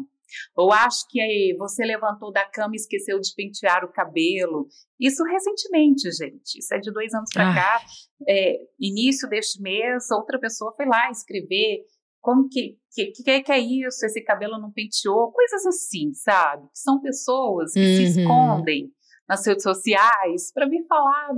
[0.55, 4.69] Ou acho que você levantou da cama e esqueceu de pentear o cabelo.
[5.01, 6.59] Isso recentemente, gente.
[6.59, 7.55] Isso é de dois anos para ah.
[7.55, 7.81] cá.
[8.29, 11.83] É, início deste mês, outra pessoa foi lá escrever
[12.29, 14.05] como que, que, que, que é isso?
[14.05, 15.33] Esse cabelo não penteou?
[15.33, 16.69] Coisas assim, sabe?
[16.75, 17.97] São pessoas que uhum.
[17.97, 18.91] se escondem
[19.27, 21.31] nas redes sociais para vir falar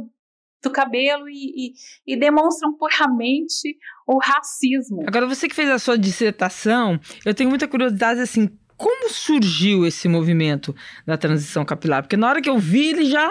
[0.61, 1.73] do cabelo e, e,
[2.09, 5.05] e, demonstram puramente o racismo.
[5.07, 10.09] Agora, você que fez a sua dissertação, eu tenho muita curiosidade, assim, como surgiu esse
[10.09, 10.75] movimento
[11.07, 12.03] da transição capilar?
[12.03, 13.31] Porque na hora que eu vi, ele já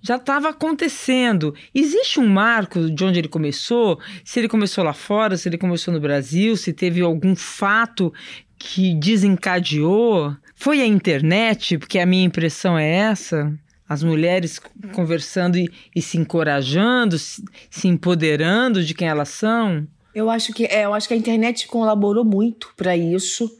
[0.00, 1.54] já estava acontecendo.
[1.74, 3.98] Existe um marco de onde ele começou?
[4.24, 8.12] Se ele começou lá fora, se ele começou no Brasil, se teve algum fato
[8.58, 10.34] que desencadeou?
[10.54, 11.78] Foi a internet?
[11.78, 13.52] Porque a minha impressão é essa.
[13.88, 14.60] As mulheres
[14.92, 19.86] conversando e, e se encorajando, se, se empoderando de quem elas são.
[20.14, 23.50] Eu acho que é, eu acho que a internet colaborou muito para isso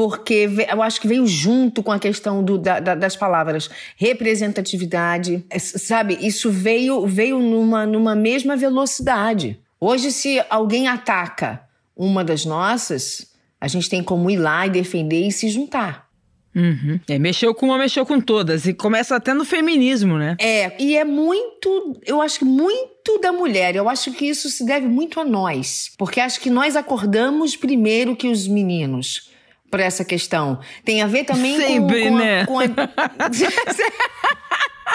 [0.00, 5.44] porque eu acho que veio junto com a questão do, da, da, das palavras representatividade,
[5.50, 6.16] é, sabe?
[6.22, 9.60] Isso veio veio numa, numa mesma velocidade.
[9.78, 11.60] Hoje, se alguém ataca
[11.94, 16.08] uma das nossas, a gente tem como ir lá e defender e se juntar.
[16.56, 16.98] Uhum.
[17.06, 18.64] É, mexeu com uma, mexeu com todas.
[18.64, 20.34] E começa até no feminismo, né?
[20.40, 23.76] É, e é muito, eu acho que muito da mulher.
[23.76, 25.90] Eu acho que isso se deve muito a nós.
[25.98, 29.28] Porque acho que nós acordamos primeiro que os meninos
[29.70, 30.60] por essa questão.
[30.84, 32.46] Tem a ver também Sempre, com, com, né?
[32.46, 32.64] com a...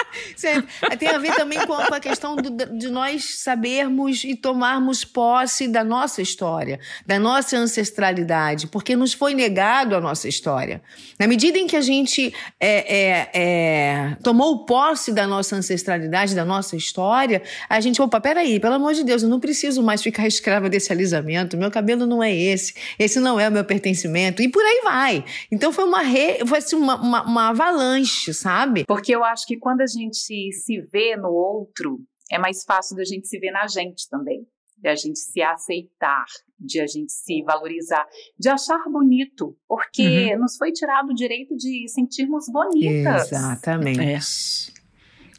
[0.98, 5.84] Tem a ver também com a questão do, de nós sabermos e tomarmos posse da
[5.84, 10.82] nossa história, da nossa ancestralidade, porque nos foi negado a nossa história.
[11.18, 16.44] Na medida em que a gente é, é, é, tomou posse da nossa ancestralidade, da
[16.44, 20.26] nossa história, a gente, opa, peraí, pelo amor de Deus, eu não preciso mais ficar
[20.28, 24.48] escrava desse alisamento, meu cabelo não é esse, esse não é o meu pertencimento, e
[24.48, 25.24] por aí vai.
[25.50, 28.84] Então foi uma, re, foi assim, uma, uma, uma avalanche, sabe?
[28.84, 33.04] Porque eu acho que quando a gente se vê no outro, é mais fácil da
[33.04, 34.46] gente se ver na gente também.
[34.78, 36.26] De a gente se aceitar,
[36.60, 38.06] de a gente se valorizar,
[38.38, 40.40] de achar bonito, porque uhum.
[40.40, 43.32] nos foi tirado o direito de sentirmos bonitas.
[43.32, 44.00] Exatamente.
[44.02, 44.18] É.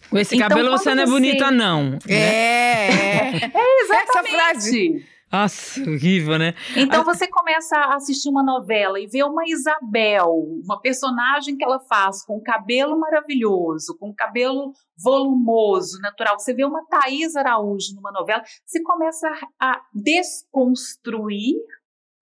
[0.09, 1.91] Com esse então, cabelo você não é bonita, não.
[1.91, 1.99] Né?
[2.07, 3.51] É, é.
[3.53, 4.09] é exatamente.
[4.09, 5.05] Essa frase.
[5.29, 6.53] Nossa, horrível, né?
[6.75, 10.31] Então você começa a assistir uma novela e vê uma Isabel,
[10.63, 16.39] uma personagem que ela faz com cabelo maravilhoso, com cabelo volumoso, natural.
[16.39, 21.55] Você vê uma Thaís Araújo numa novela, você começa a desconstruir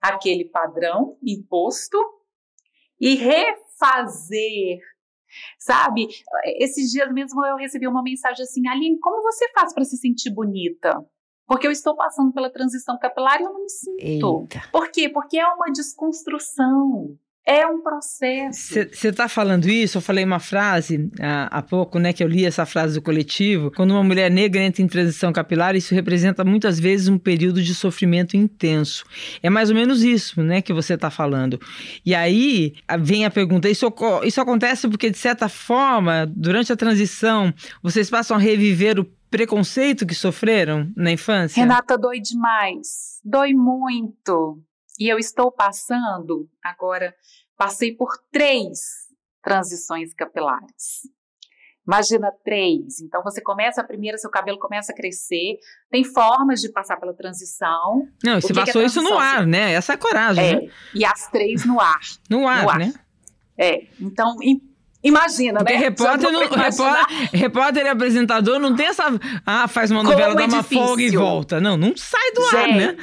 [0.02, 1.98] aquele padrão imposto
[3.00, 4.80] e refazer
[5.60, 6.08] Sabe?
[6.60, 10.30] Esses dias mesmo eu recebi uma mensagem assim: Aline, como você faz para se sentir
[10.30, 11.06] bonita?
[11.48, 14.48] Porque eu estou passando pela transição capilar e eu não me sinto.
[14.50, 14.68] Eita.
[14.72, 15.10] Por quê?
[15.10, 17.18] Porque é uma desconstrução.
[17.48, 18.74] É um processo.
[18.92, 20.00] Você está falando isso?
[20.00, 22.12] Eu falei uma frase há, há, pouco, né?
[22.12, 23.70] Que eu li essa frase do coletivo.
[23.70, 27.76] Quando uma mulher negra entra em transição capilar, isso representa muitas vezes um período de
[27.76, 29.06] sofrimento intenso.
[29.44, 30.60] É mais ou menos isso, né?
[30.60, 31.60] Que você está falando.
[32.04, 37.54] E aí vem a pergunta: isso, isso acontece porque, de certa forma, durante a transição,
[37.84, 39.06] vocês passam a reviver o
[39.36, 41.60] preconceito que sofreram na infância?
[41.62, 43.20] Renata, dói demais.
[43.22, 44.64] Dói muito.
[44.98, 47.14] E eu estou passando, agora,
[47.58, 48.80] passei por três
[49.44, 51.02] transições capilares.
[51.86, 53.02] Imagina três.
[53.02, 55.60] Então você começa a primeira, seu cabelo começa a crescer.
[55.92, 58.08] Tem formas de passar pela transição.
[58.24, 59.74] Não, você passou é isso no ar, né?
[59.74, 60.46] Essa é a coragem.
[60.46, 60.72] É, né?
[60.96, 62.00] E as três no ar.
[62.30, 62.80] No ar, no ar.
[62.80, 62.94] né?
[63.58, 63.86] É.
[64.00, 64.38] Então,
[65.06, 65.80] Imagina, Porque né?
[65.80, 69.04] repórter, não, repórter, repórter e apresentador não tem essa.
[69.46, 70.84] Ah, faz uma novela, Como dá é uma difícil.
[70.84, 71.62] folga e volta.
[71.62, 72.98] Não, não sai do Gente, ar, né?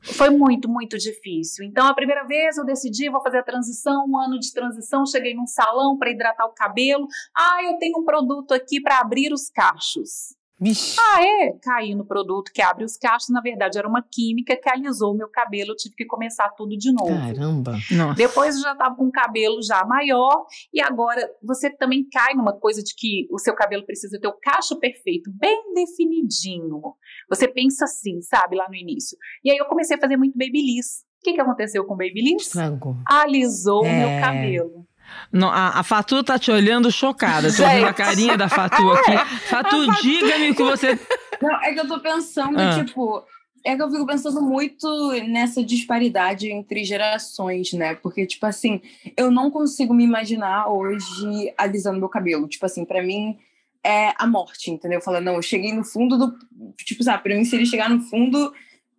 [0.00, 1.64] Foi muito, muito difícil.
[1.64, 5.04] Então, a primeira vez eu decidi, vou fazer a transição, um ano de transição.
[5.06, 7.06] Cheguei num salão para hidratar o cabelo.
[7.36, 10.36] Ah, eu tenho um produto aqui para abrir os cachos.
[10.60, 10.96] Vixe.
[11.00, 11.52] Ah, é?
[11.62, 13.28] Caí no produto que abre os cachos.
[13.30, 15.72] Na verdade, era uma química que alisou o meu cabelo.
[15.72, 17.08] Eu tive que começar tudo de novo.
[17.08, 17.72] Caramba!
[17.90, 18.14] Nossa.
[18.14, 20.46] Depois eu já estava com o cabelo já maior.
[20.72, 24.38] E agora você também cai numa coisa de que o seu cabelo precisa ter o
[24.40, 26.80] cacho perfeito, bem definidinho.
[27.28, 29.18] Você pensa assim, sabe, lá no início.
[29.44, 31.04] E aí eu comecei a fazer muito babyliss.
[31.20, 32.46] O que, que aconteceu com o babyliss?
[32.46, 32.96] Estragou.
[33.08, 33.98] Alisou o é...
[33.98, 34.86] meu cabelo.
[35.32, 37.48] Não, a, a, Fatu tá te olhando chocada.
[37.50, 39.16] Tô vendo a carinha da Fatu aqui.
[39.48, 40.02] Fatu, Fatu...
[40.02, 40.98] diga-me o que você.
[41.42, 42.84] Não, é que eu tô pensando, ah.
[42.84, 43.24] tipo.
[43.66, 47.94] É que eu fico pensando muito nessa disparidade entre gerações, né?
[47.94, 48.82] Porque, tipo assim,
[49.16, 52.46] eu não consigo me imaginar hoje alisando meu cabelo.
[52.46, 53.38] Tipo assim, para mim
[53.82, 55.00] é a morte, entendeu?
[55.00, 56.38] Falando, não, eu cheguei no fundo do.
[56.76, 58.52] Tipo, sabe, pra mim, se ele chegar no fundo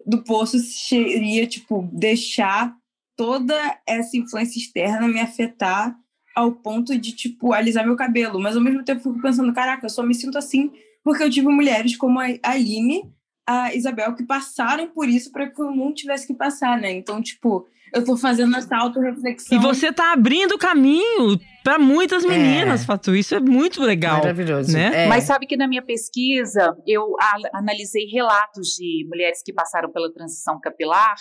[0.04, 2.76] do poço, seria, tipo, deixar
[3.16, 3.56] toda
[3.88, 5.96] essa influência externa me afetar
[6.36, 8.40] ao ponto de, tipo, alisar meu cabelo.
[8.40, 10.72] Mas ao mesmo tempo fico pensando, caraca, eu só me sinto assim
[11.06, 13.04] porque eu tive mulheres como a Aline,
[13.48, 16.92] a Isabel, que passaram por isso para que eu não tivesse que passar, né?
[16.92, 19.56] Então, tipo, eu tô fazendo essa autorreflexão.
[19.56, 22.86] E você tá abrindo caminho para muitas meninas, é.
[22.86, 23.16] Fatu.
[23.16, 24.20] Isso é muito legal.
[24.20, 24.72] Maravilhoso.
[24.72, 25.06] Né?
[25.06, 25.08] É.
[25.08, 27.16] Mas sabe que na minha pesquisa eu
[27.52, 31.16] analisei relatos de mulheres que passaram pela transição capilar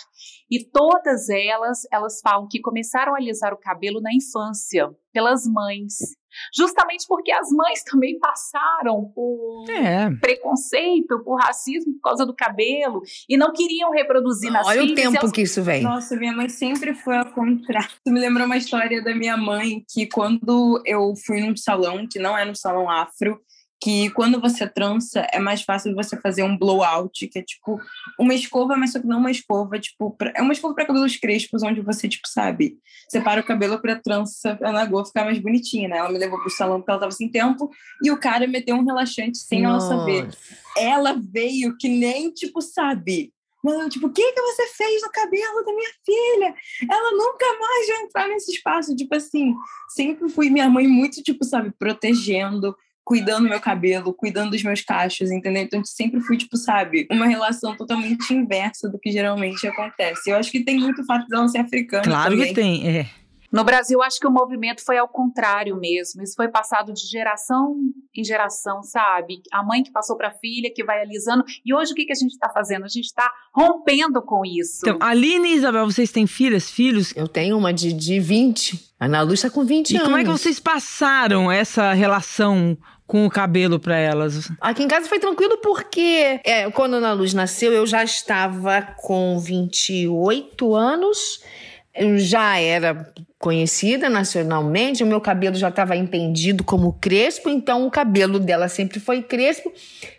[0.49, 5.95] e todas elas, elas falam que começaram a alisar o cabelo na infância, pelas mães.
[6.55, 10.09] Justamente porque as mães também passaram por é.
[10.19, 14.97] preconceito, por racismo por causa do cabelo e não queriam reproduzir nas Olha filhas.
[14.97, 15.31] Olha o tempo elas...
[15.31, 15.83] que isso vem.
[15.83, 17.89] Nossa, minha mãe sempre foi ao contrário.
[18.03, 22.19] Tu me lembrou uma história da minha mãe que quando eu fui num salão, que
[22.19, 23.39] não é no salão afro,
[23.81, 27.79] que quando você trança é mais fácil você fazer um blowout, que é tipo
[28.19, 31.17] uma escova, mas só que não uma escova, tipo, pra, é uma escova para cabelos
[31.17, 32.77] crespos, onde você, tipo, sabe,
[33.09, 35.97] separa o cabelo para trança, pra Nagô ficar mais bonitinha, né?
[35.97, 37.69] Ela me levou pro salão porque ela tava sem tempo,
[38.03, 39.93] e o cara meteu um relaxante sem Nossa.
[39.93, 40.29] ela saber.
[40.77, 43.33] Ela veio que nem, tipo, sabe,
[43.63, 46.53] Mano, tipo, o que, que você fez no cabelo da minha filha?
[46.87, 48.95] Ela nunca mais vai entrar nesse espaço.
[48.95, 49.55] Tipo assim,
[49.89, 54.81] sempre fui minha mãe muito, tipo, sabe, protegendo, cuidando do meu cabelo, cuidando dos meus
[54.81, 55.61] cachos, entendeu?
[55.61, 60.31] Então, sempre fui, tipo, sabe, uma relação totalmente inversa do que geralmente acontece.
[60.31, 62.47] Eu acho que tem muito fato de ela ser africana Claro também.
[62.47, 63.09] que tem, é.
[63.55, 66.21] No Brasil, acho que o movimento foi ao contrário mesmo.
[66.21, 67.77] Isso foi passado de geração
[68.13, 69.41] em geração, sabe?
[69.49, 71.41] A mãe que passou para a filha, que vai alisando.
[71.65, 72.83] E hoje o que, que a gente está fazendo?
[72.83, 74.79] A gente está rompendo com isso.
[74.81, 77.13] Então, Aline e Isabel, vocês têm filhas, filhos?
[77.15, 78.93] Eu tenho uma de, de 20.
[78.99, 80.01] A Ana Luz está com 20 e anos.
[80.01, 84.51] E como é que vocês passaram essa relação com o cabelo para elas?
[84.59, 88.81] Aqui em casa foi tranquilo porque é, quando a Ana Luz nasceu, eu já estava
[88.81, 91.41] com 28 anos.
[91.93, 97.91] Eu já era conhecida nacionalmente, o meu cabelo já estava entendido como crespo, então o
[97.91, 99.71] cabelo dela sempre foi crespo,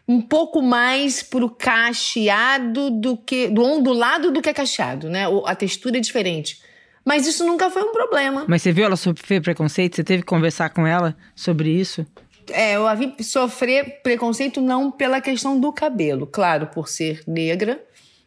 [0.06, 5.24] um pouco mais pro cacheado do que do ondulado do que cacheado, né?
[5.44, 6.60] A textura é diferente.
[7.04, 8.44] Mas isso nunca foi um problema.
[8.48, 9.94] Mas você viu ela sofrer preconceito?
[9.94, 12.04] Você teve que conversar com ela sobre isso?
[12.50, 17.82] É, eu a vi sofrer preconceito não pela questão do cabelo, claro, por ser negra,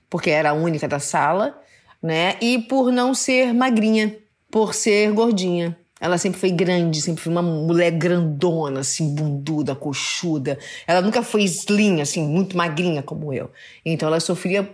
[0.09, 1.59] porque era a única da sala,
[2.01, 2.35] né?
[2.41, 4.15] E por não ser magrinha,
[4.51, 5.77] por ser gordinha.
[6.01, 10.57] Ela sempre foi grande, sempre foi uma mulher grandona, assim, bunduda, coxuda.
[10.87, 13.51] Ela nunca foi slim, assim, muito magrinha como eu.
[13.85, 14.67] Então ela sofria,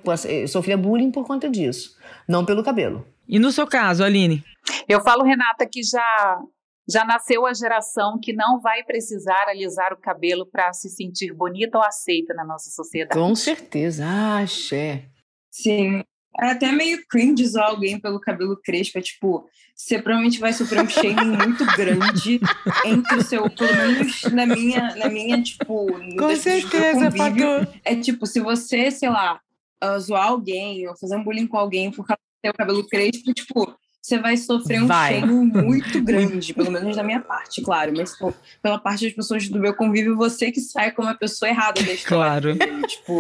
[0.48, 3.08] sofria bullying por conta disso, não pelo cabelo.
[3.28, 4.44] E no seu caso, Aline?
[4.88, 6.40] Eu falo, Renata, que já
[6.88, 11.78] já nasceu a geração que não vai precisar alisar o cabelo para se sentir bonita
[11.78, 13.20] ou aceita na nossa sociedade.
[13.20, 14.06] Com certeza,
[14.40, 15.06] axé.
[15.52, 16.04] Sim.
[16.40, 19.00] É até meio cringe zoar alguém pelo cabelo crespo.
[19.00, 22.42] É tipo, você provavelmente vai sofrer um shaming muito grande
[22.86, 25.88] entre o seu, pelo menos na minha, na minha tipo.
[26.18, 27.68] Com certeza, Fatu.
[27.84, 29.40] É tipo, se você, sei lá,
[29.84, 33.34] uh, zoar alguém ou fazer um bullying com alguém por causa do seu cabelo crespo,
[33.34, 33.74] tipo,
[34.06, 35.20] você vai sofrer um vai.
[35.26, 37.92] muito grande, pelo menos da minha parte, claro.
[37.98, 41.50] Mas pô, pela parte das pessoas do meu convívio, você que sai como a pessoa
[41.50, 42.56] errada da história.
[42.56, 42.56] Claro.
[42.86, 43.18] Tipo,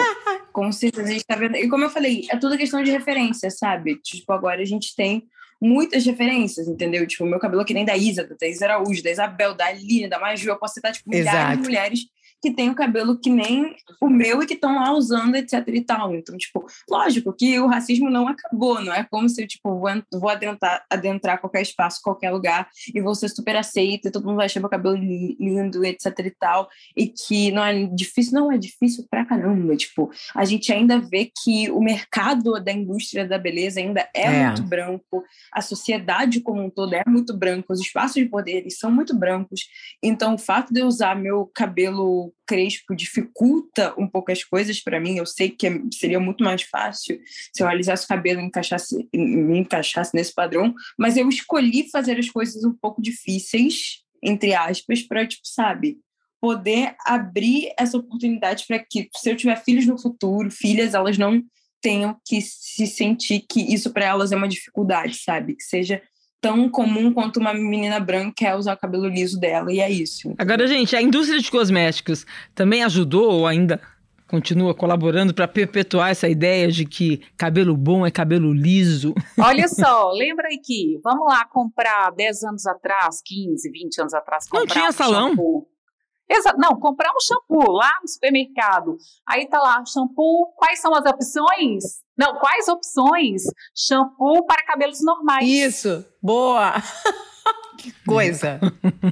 [0.53, 1.55] com certeza a gente tá vendo.
[1.55, 3.95] E como eu falei, é tudo questão de referência, sabe?
[3.95, 5.23] Tipo, agora a gente tem
[5.59, 7.07] muitas referências, entendeu?
[7.07, 9.65] Tipo, o meu cabelo é que nem da Isa, da Thaís Araújo, da Isabel, da
[9.65, 10.49] Aline, da Maju.
[10.49, 11.57] Eu posso citar, tipo, milhares Exato.
[11.57, 11.99] de mulheres
[12.45, 15.81] que tem o cabelo que nem o meu e que estão lá usando, etc e
[15.81, 16.13] tal.
[16.13, 19.79] Então, tipo, lógico que o racismo não acabou, não é como se eu, tipo,
[20.13, 24.45] vou, adentrar, adentrar qualquer espaço, qualquer lugar e vou ser super aceita, todo mundo vai
[24.45, 29.07] achar meu cabelo lindo, etc e tal, e que não é difícil, não é difícil
[29.09, 34.07] pra caramba, tipo, a gente ainda vê que o mercado da indústria da beleza ainda
[34.13, 34.45] é, é.
[34.45, 38.91] muito branco, a sociedade como um todo é muito branco, os espaços de poder são
[38.91, 39.61] muito brancos,
[40.03, 44.99] então o fato de eu usar meu cabelo crespo dificulta um pouco as coisas para
[44.99, 45.17] mim.
[45.17, 47.19] Eu sei que seria muito mais fácil
[47.53, 52.19] se eu alisasse o cabelo e encaixasse, me encaixasse nesse padrão, mas eu escolhi fazer
[52.19, 55.97] as coisas um pouco difíceis, entre aspas, para, tipo, sabe,
[56.39, 61.41] poder abrir essa oportunidade para que, se eu tiver filhos no futuro, filhas, elas não
[61.81, 65.55] tenham que se sentir que isso para elas é uma dificuldade, sabe?
[65.55, 66.01] Que seja
[66.41, 70.33] tão comum quanto uma menina branca é usar o cabelo liso dela, e é isso.
[70.37, 73.81] Agora, gente, a indústria de cosméticos também ajudou ou ainda
[74.27, 79.13] continua colaborando para perpetuar essa ideia de que cabelo bom é cabelo liso?
[79.39, 84.47] Olha só, lembra aí que, vamos lá comprar 10 anos atrás, 15, 20 anos atrás,
[84.47, 85.29] comprar Não tinha um salão.
[85.29, 85.67] Shampoo.
[86.29, 86.57] Exato.
[86.57, 88.97] Não, comprar um shampoo lá no supermercado.
[89.27, 91.83] Aí tá lá, shampoo, quais são as opções?
[92.17, 93.43] Não, quais opções?
[93.75, 95.47] Shampoo para cabelos normais.
[95.47, 96.73] Isso, boa!
[97.77, 98.59] que coisa,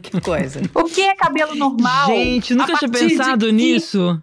[0.02, 0.62] que coisa.
[0.74, 2.08] O que é cabelo normal?
[2.08, 4.22] Gente, nunca tinha pensado nisso.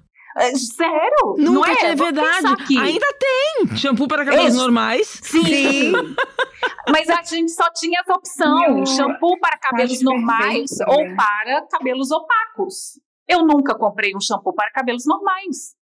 [0.57, 1.36] Sério?
[1.38, 1.91] Nunca não é?
[1.91, 2.78] é verdade.
[2.78, 5.20] Ainda tem shampoo para cabelos normais.
[5.22, 5.93] Sim.
[6.91, 11.16] Mas a gente só tinha essa opção: Meu, shampoo para cabelos normais perfeito, ou né?
[11.16, 13.01] para cabelos opacos.
[13.28, 15.74] Eu nunca comprei um shampoo para cabelos normais.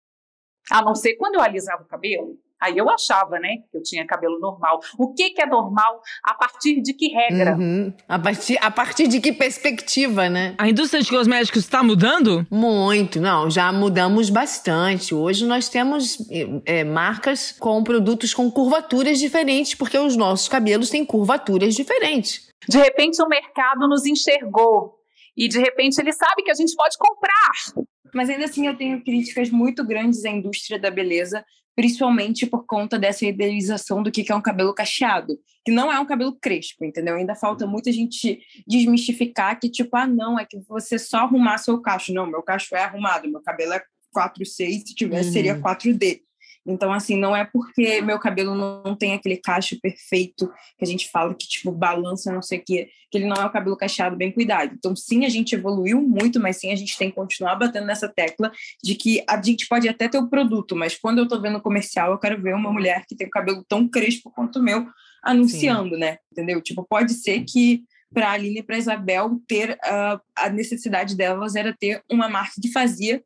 [0.71, 2.37] A não ser quando eu alisava o cabelo.
[2.61, 4.81] Aí eu achava, né, que eu tinha cabelo normal.
[4.99, 6.01] O que, que é normal?
[6.25, 7.55] A partir de que regra?
[7.55, 7.93] Uhum.
[8.09, 10.55] A, partir, a partir de que perspectiva, né?
[10.57, 12.47] A indústria de cosméticos está mudando?
[12.51, 15.15] Muito, não, já mudamos bastante.
[15.15, 16.19] Hoje nós temos
[16.65, 22.49] é, marcas com produtos com curvaturas diferentes, porque os nossos cabelos têm curvaturas diferentes.
[22.69, 24.97] De repente o mercado nos enxergou.
[25.37, 27.87] E de repente ele sabe que a gente pode comprar.
[28.15, 31.45] Mas ainda assim eu tenho críticas muito grandes à indústria da beleza,
[31.77, 36.07] principalmente por conta dessa idealização do que é um cabelo cacheado, que não é um
[36.07, 37.15] cabelo crespo, entendeu?
[37.17, 41.79] Ainda falta muita gente desmistificar que, tipo, ah, não, é que você só arrumar seu
[41.81, 42.15] cacho.
[42.15, 43.83] Não, meu cacho é arrumado, meu cabelo é
[44.17, 45.33] 4C, se tivesse Uhum.
[45.35, 46.23] seria 4D.
[46.67, 51.09] Então, assim, não é porque meu cabelo não tem aquele cacho perfeito que a gente
[51.11, 54.17] fala que, tipo, balança, não sei o quê, que ele não é o cabelo cacheado
[54.17, 54.75] bem cuidado.
[54.75, 58.09] Então, sim, a gente evoluiu muito, mas sim, a gente tem que continuar batendo nessa
[58.09, 58.51] tecla
[58.83, 61.63] de que a gente pode até ter o produto, mas quando eu tô vendo o
[61.63, 64.87] comercial, eu quero ver uma mulher que tem o cabelo tão crespo quanto o meu
[65.23, 66.19] anunciando, né?
[66.33, 66.61] Entendeu?
[66.61, 71.57] Tipo, pode ser que para a Aline e para Isabel ter ah, a necessidade delas
[71.57, 73.23] era ter uma marca que fazia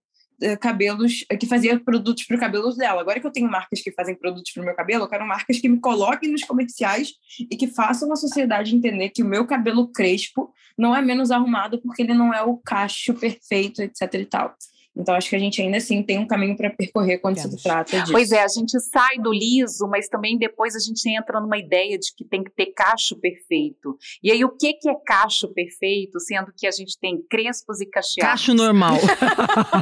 [0.61, 3.01] cabelos, que fazia produtos para o cabelo dela.
[3.01, 5.59] Agora que eu tenho marcas que fazem produtos para o meu cabelo, eu quero marcas
[5.59, 7.13] que me coloquem nos comerciais
[7.51, 11.81] e que façam a sociedade entender que o meu cabelo crespo não é menos arrumado
[11.83, 14.55] porque ele não é o cacho perfeito, etc e tal.
[14.97, 17.53] Então, acho que a gente ainda assim tem um caminho para percorrer quando Temos.
[17.53, 18.13] se trata disso.
[18.13, 21.97] Pois é, a gente sai do liso, mas também depois a gente entra numa ideia
[21.99, 23.97] de que tem que ter cacho perfeito.
[24.23, 27.87] E aí, o que, que é cacho perfeito, sendo que a gente tem crespos e
[27.87, 28.43] cacheados?
[28.43, 28.97] Cacho normal.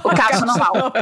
[0.04, 0.92] O cacho normal.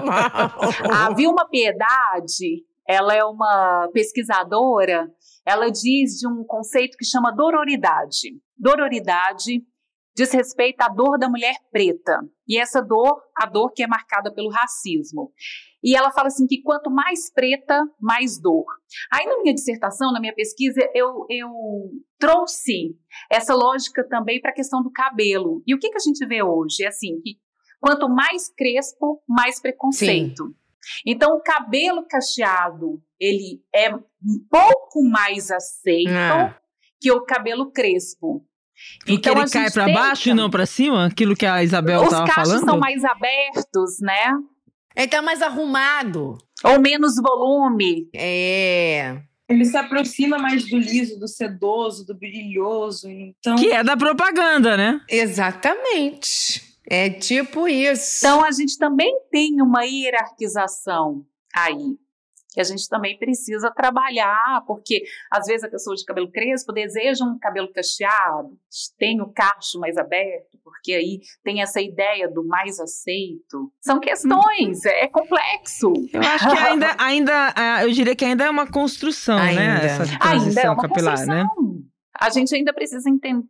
[0.92, 5.08] A Vilma Piedade, ela é uma pesquisadora,
[5.44, 8.36] ela diz de um conceito que chama dororidade.
[8.56, 9.62] Dororidade
[10.16, 12.20] diz respeito à dor da mulher preta.
[12.48, 15.32] E essa dor, a dor que é marcada pelo racismo.
[15.84, 18.64] E ela fala assim que quanto mais preta, mais dor.
[19.12, 21.50] Aí na minha dissertação, na minha pesquisa, eu, eu
[22.18, 22.96] trouxe
[23.30, 25.62] essa lógica também para a questão do cabelo.
[25.66, 26.82] E o que, que a gente vê hoje?
[26.82, 27.38] É assim, que
[27.78, 30.44] quanto mais crespo, mais preconceito.
[31.04, 34.02] Então, o cabelo cacheado, ele é um
[34.48, 36.56] pouco mais aceito Ah.
[37.00, 38.46] que o cabelo crespo.
[38.98, 41.06] Porque Então, ele cai tenta- baixo e não pra cima?
[41.06, 42.64] Aquilo que a Isabel Os tava cachos falando?
[42.64, 44.32] são mais abertos, né?
[44.96, 46.38] Ele tá mais arrumado.
[46.64, 48.08] Ou menos volume.
[48.14, 49.20] É.
[49.48, 53.08] Ele se aproxima mais do liso, do sedoso, do brilhoso.
[53.08, 55.00] Então, Que é da propaganda, né?
[55.08, 56.62] Exatamente.
[56.88, 58.24] É tipo isso.
[58.24, 61.24] Então, a gente também tem uma hierarquização
[61.54, 61.96] aí.
[62.56, 67.22] Que a gente também precisa trabalhar, porque às vezes a pessoa de cabelo crespo deseja
[67.22, 68.56] um cabelo cacheado,
[68.98, 73.70] tem o cacho mais aberto, porque aí tem essa ideia do mais aceito.
[73.78, 75.92] São questões, é complexo.
[76.10, 79.60] Eu acho que ainda, ainda ah, eu diria que ainda é uma construção, Ainda.
[79.60, 79.84] né?
[79.84, 81.34] Essa Ainda é transição uma capilar, construção.
[81.34, 81.82] né?
[82.18, 83.44] A gente ainda precisa enten-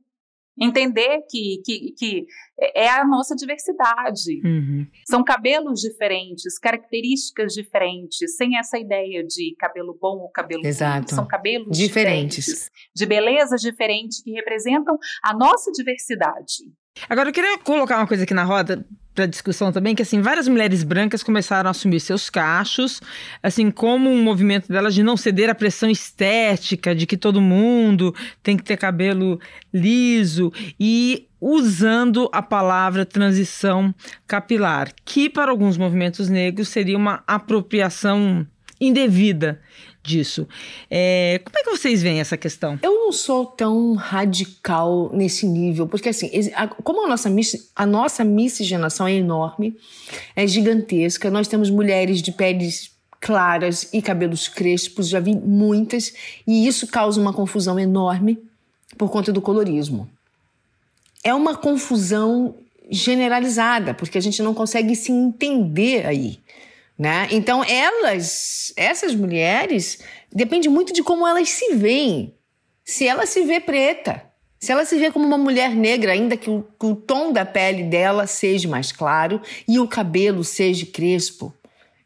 [0.58, 2.26] entender que, que, que
[2.74, 4.40] é a nossa diversidade.
[4.44, 4.86] Uhum.
[5.08, 10.68] São cabelos diferentes, características diferentes, sem essa ideia de cabelo bom ou cabelo ruim.
[10.68, 11.14] Exato.
[11.14, 12.44] São cabelos Diferentes.
[12.46, 16.64] diferentes, de beleza diferente, que representam a nossa diversidade.
[17.08, 18.86] Agora, eu queria colocar uma coisa aqui na roda
[19.16, 23.00] para discussão também, que assim, várias mulheres brancas começaram a assumir seus cachos,
[23.42, 28.14] assim, como um movimento delas de não ceder à pressão estética, de que todo mundo
[28.42, 29.40] tem que ter cabelo
[29.72, 33.94] liso, e usando a palavra transição
[34.26, 38.46] capilar, que para alguns movimentos negros seria uma apropriação
[38.80, 39.60] indevida
[40.06, 40.46] disso.
[40.90, 42.78] É, como é que vocês veem essa questão?
[42.82, 46.30] Eu não sou tão radical nesse nível, porque assim,
[46.82, 47.30] como a nossa,
[47.74, 49.76] a nossa miscigenação é enorme,
[50.34, 52.90] é gigantesca, nós temos mulheres de peles
[53.20, 56.12] claras e cabelos crespos, já vi muitas,
[56.46, 58.38] e isso causa uma confusão enorme
[58.96, 60.08] por conta do colorismo.
[61.24, 62.54] É uma confusão
[62.88, 66.38] generalizada, porque a gente não consegue se entender aí.
[66.98, 67.28] Né?
[67.30, 69.98] Então, elas, essas mulheres,
[70.32, 72.34] depende muito de como elas se veem.
[72.84, 74.22] Se ela se vê preta,
[74.58, 77.44] se ela se vê como uma mulher negra, ainda que o, que o tom da
[77.44, 81.52] pele dela seja mais claro e o cabelo seja crespo.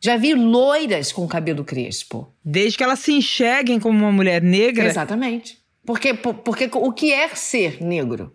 [0.01, 2.33] Já vi loiras com cabelo crespo.
[2.45, 5.59] Desde que elas se enxerguem como uma mulher negra, Exatamente.
[5.87, 8.35] Porque, por- porque o que é ser negro?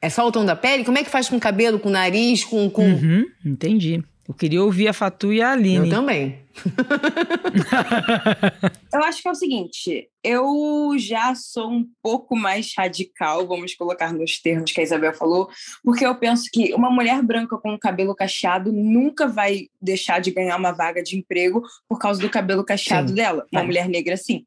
[0.00, 0.84] É só o tom da pele?
[0.84, 2.70] Como é que faz com cabelo, com nariz, com.
[2.70, 2.84] com...
[2.84, 4.02] Uhum, entendi.
[4.28, 5.88] Eu queria ouvir a Fatu e a Aline.
[5.88, 6.38] Eu também.
[8.92, 14.12] eu acho que é o seguinte, eu já sou um pouco mais radical, vamos colocar
[14.12, 15.48] nos termos que a Isabel falou,
[15.82, 20.30] porque eu penso que uma mulher branca com o cabelo cacheado nunca vai deixar de
[20.30, 23.14] ganhar uma vaga de emprego por causa do cabelo cacheado sim.
[23.14, 23.46] dela.
[23.50, 23.64] Uma é.
[23.64, 24.44] mulher negra, sim.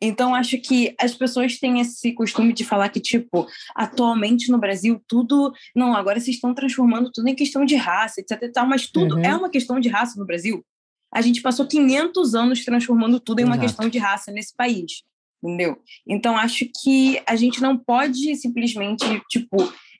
[0.00, 5.00] Então, acho que as pessoas têm esse costume de falar que, tipo, atualmente no Brasil,
[5.06, 5.52] tudo.
[5.76, 8.50] Não, agora vocês estão transformando tudo em questão de raça, etc.
[8.52, 9.24] Tal, mas tudo uhum.
[9.24, 10.64] é uma questão de raça no Brasil.
[11.12, 13.66] A gente passou 500 anos transformando tudo em uma Exato.
[13.66, 15.02] questão de raça nesse país,
[15.42, 15.76] entendeu?
[16.06, 19.56] Então, acho que a gente não pode simplesmente, tipo,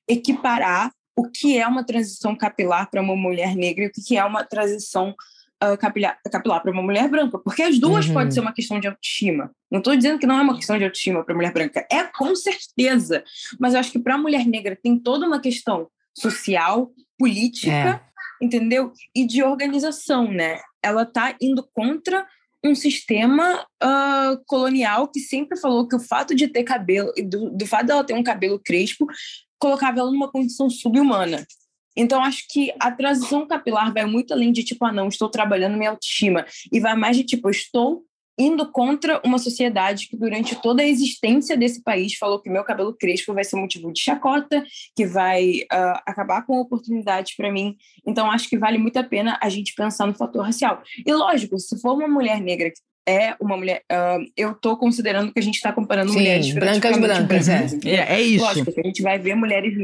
[0.08, 4.24] equiparar o que é uma transição capilar para uma mulher negra e o que é
[4.24, 5.14] uma transição
[5.62, 8.14] uh, capilar, capilar para uma mulher branca, porque as duas uhum.
[8.14, 9.50] podem ser uma questão de autoestima.
[9.70, 12.34] Não estou dizendo que não é uma questão de autoestima para mulher branca, é com
[12.34, 13.22] certeza.
[13.58, 18.02] Mas eu acho que para a mulher negra tem toda uma questão social, política,
[18.42, 18.44] é.
[18.44, 18.92] entendeu?
[19.14, 20.60] E de organização, né?
[20.82, 22.26] Ela está indo contra
[22.64, 27.66] um sistema uh, colonial que sempre falou que o fato de ter cabelo, do, do
[27.66, 29.06] fato dela ter um cabelo crespo,
[29.58, 31.46] colocava ela numa condição subhumana.
[31.96, 35.76] Então, acho que a transição capilar vai muito além de tipo, ah, não, estou trabalhando
[35.76, 36.46] minha autoestima.
[36.72, 38.04] E vai mais de tipo, estou
[38.38, 42.94] indo contra uma sociedade que durante toda a existência desse país falou que meu cabelo
[42.94, 44.64] crespo vai ser motivo de chacota,
[44.96, 47.76] que vai uh, acabar com oportunidades para mim.
[48.06, 50.82] Então acho que vale muito a pena a gente pensar no fator racial.
[51.04, 53.82] E lógico, se for uma mulher negra que é uma mulher.
[53.90, 57.48] Uh, eu estou considerando que a gente está comparando Sim, mulheres brancas, brancas.
[57.48, 57.90] brancas é.
[57.90, 58.14] é.
[58.14, 58.44] é isso.
[58.44, 59.74] Lógico que a gente vai ver mulheres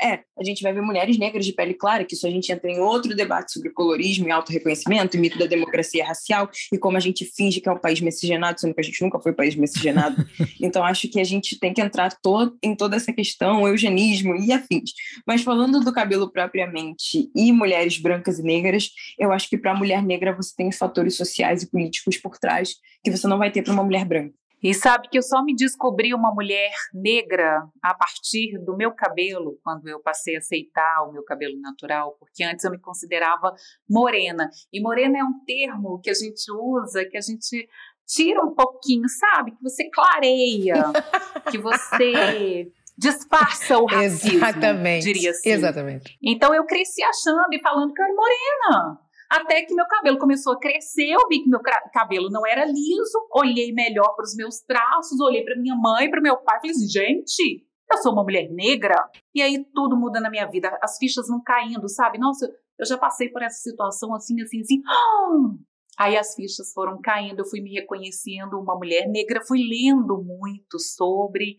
[0.00, 2.70] é, a gente vai ver mulheres negras de pele clara, que isso a gente entra
[2.70, 7.00] em outro debate sobre colorismo e autorreconhecimento, e mito da democracia racial, e como a
[7.00, 9.54] gente finge que é um país miscigenado, sendo que a gente nunca foi um país
[9.54, 10.24] miscigenado.
[10.60, 14.52] então, acho que a gente tem que entrar todo, em toda essa questão, eugenismo e
[14.52, 14.92] afins.
[15.26, 19.76] Mas falando do cabelo propriamente e mulheres brancas e negras, eu acho que para a
[19.76, 23.50] mulher negra você tem os fatores sociais e políticos por trás que você não vai
[23.50, 24.34] ter para uma mulher branca.
[24.62, 29.58] E sabe que eu só me descobri uma mulher negra a partir do meu cabelo,
[29.62, 33.54] quando eu passei a aceitar o meu cabelo natural, porque antes eu me considerava
[33.88, 34.50] morena.
[34.72, 37.68] E morena é um termo que a gente usa, que a gente
[38.06, 39.52] tira um pouquinho, sabe?
[39.52, 40.74] Que você clareia,
[41.50, 45.04] que você disfarça o racismo, Exatamente.
[45.04, 45.48] diria assim.
[45.48, 46.18] Exatamente.
[46.22, 49.00] Então eu cresci achando e falando que eu era morena.
[49.30, 51.60] Até que meu cabelo começou a crescer, eu vi que meu
[51.92, 56.20] cabelo não era liso, olhei melhor para os meus traços, olhei para minha mãe, para
[56.20, 58.96] meu pai, falei assim, gente, eu sou uma mulher negra.
[59.32, 62.18] E aí tudo muda na minha vida, as fichas vão caindo, sabe?
[62.18, 64.82] Nossa, eu já passei por essa situação assim, assim, assim.
[65.98, 70.78] Aí as fichas foram caindo, eu fui me reconhecendo uma mulher negra, fui lendo muito
[70.78, 71.58] sobre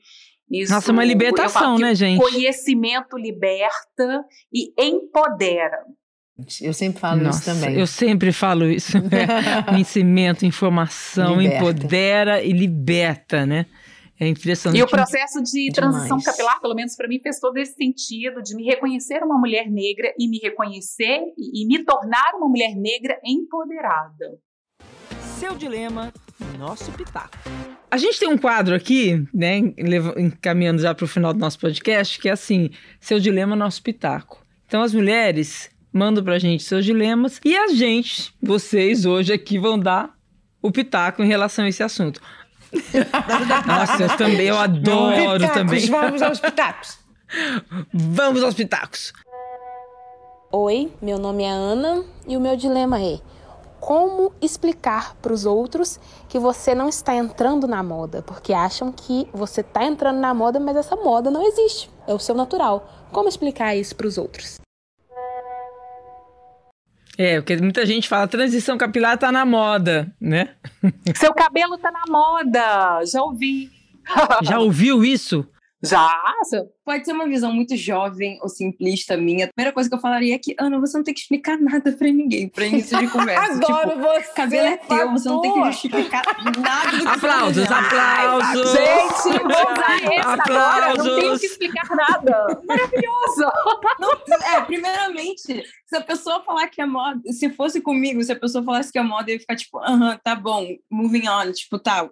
[0.49, 0.73] isso.
[0.73, 2.19] Nossa, uma libertação, né, gente?
[2.19, 5.85] Conhecimento liberta e empodera.
[6.61, 7.79] Eu sempre falo Nossa, isso também.
[7.79, 8.97] Eu sempre falo isso.
[9.67, 11.57] Conhecimento, informação, liberta.
[11.57, 13.65] empodera e liberta, né?
[14.19, 14.79] É impressionante.
[14.79, 16.25] E o processo de transição Demais.
[16.25, 20.13] capilar, pelo menos para mim, fez todo esse sentido de me reconhecer uma mulher negra
[20.17, 24.37] e me reconhecer e, e me tornar uma mulher negra empoderada.
[25.39, 26.13] Seu dilema,
[26.59, 27.35] nosso pitaco.
[27.89, 29.57] A gente tem um quadro aqui, né,
[30.15, 32.69] encaminhando já para o final do nosso podcast, que é assim:
[32.99, 34.45] seu dilema, nosso pitaco.
[34.67, 39.77] Então as mulheres mandam pra gente seus dilemas e a gente, vocês hoje aqui vão
[39.77, 40.13] dar
[40.61, 42.21] o pitaco em relação a esse assunto.
[43.67, 45.85] Nossa, eu também, eu adoro pitacos, também.
[45.87, 46.97] Vamos aos pitacos.
[47.93, 49.13] vamos aos pitacos.
[50.51, 53.19] Oi, meu nome é Ana e o meu dilema é:
[53.79, 59.27] como explicar para os outros que você não está entrando na moda, porque acham que
[59.33, 62.89] você está entrando na moda, mas essa moda não existe, é o seu natural.
[63.11, 64.61] Como explicar isso para os outros?
[67.17, 70.49] É, porque muita gente fala transição capilar tá na moda, né?
[71.15, 73.69] Seu cabelo tá na moda, já ouvi.
[74.43, 75.45] Já ouviu isso?
[75.83, 76.13] Já?
[76.85, 79.45] Pode ser uma visão muito jovem ou simplista minha.
[79.45, 81.91] A primeira coisa que eu falaria é que, Ana, você não tem que explicar nada
[81.93, 83.53] pra ninguém, pra início de conversa.
[83.53, 84.33] Adoro tipo, você!
[84.33, 86.23] Cabelo é teu, você não tem que justificar
[86.59, 88.71] nada do que Aplausos, você aplausos!
[88.71, 90.39] Gente, vou usar essa aplausos.
[90.39, 92.61] agora, não tenho que explicar nada.
[92.67, 93.51] Maravilhoso!
[93.99, 94.11] Não,
[94.47, 98.63] é, primeiramente, se a pessoa falar que é moda, se fosse comigo, se a pessoa
[98.63, 101.51] falasse que é moda, eu ia ficar tipo, aham, uh -huh, tá bom, moving on,
[101.51, 102.09] tipo, tá,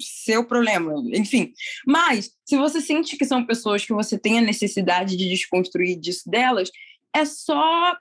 [0.00, 1.52] seu problema, enfim.
[1.86, 6.28] Mas, se você sente que são pessoas que você tem a necessidade de desconstruir disso
[6.28, 6.70] delas,
[7.14, 7.96] é só,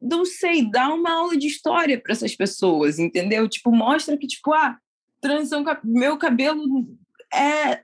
[0.00, 3.48] não sei, dar uma aula de história para essas pessoas, entendeu?
[3.48, 4.78] Tipo, mostra que, tipo, ah,
[5.20, 6.62] transição, meu cabelo
[7.34, 7.80] é,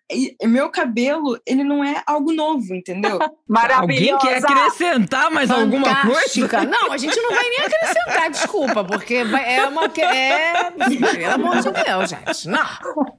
[0.47, 3.19] meu cabelo, ele não é algo novo, entendeu?
[3.75, 6.59] Alguém quer acrescentar mais Fantástica.
[6.59, 6.67] alguma coisa?
[6.67, 9.89] Não, a gente não vai nem acrescentar, desculpa, porque é uma.
[9.89, 12.49] que- É, pelo amor de Deus, gente.
[12.49, 12.67] Não.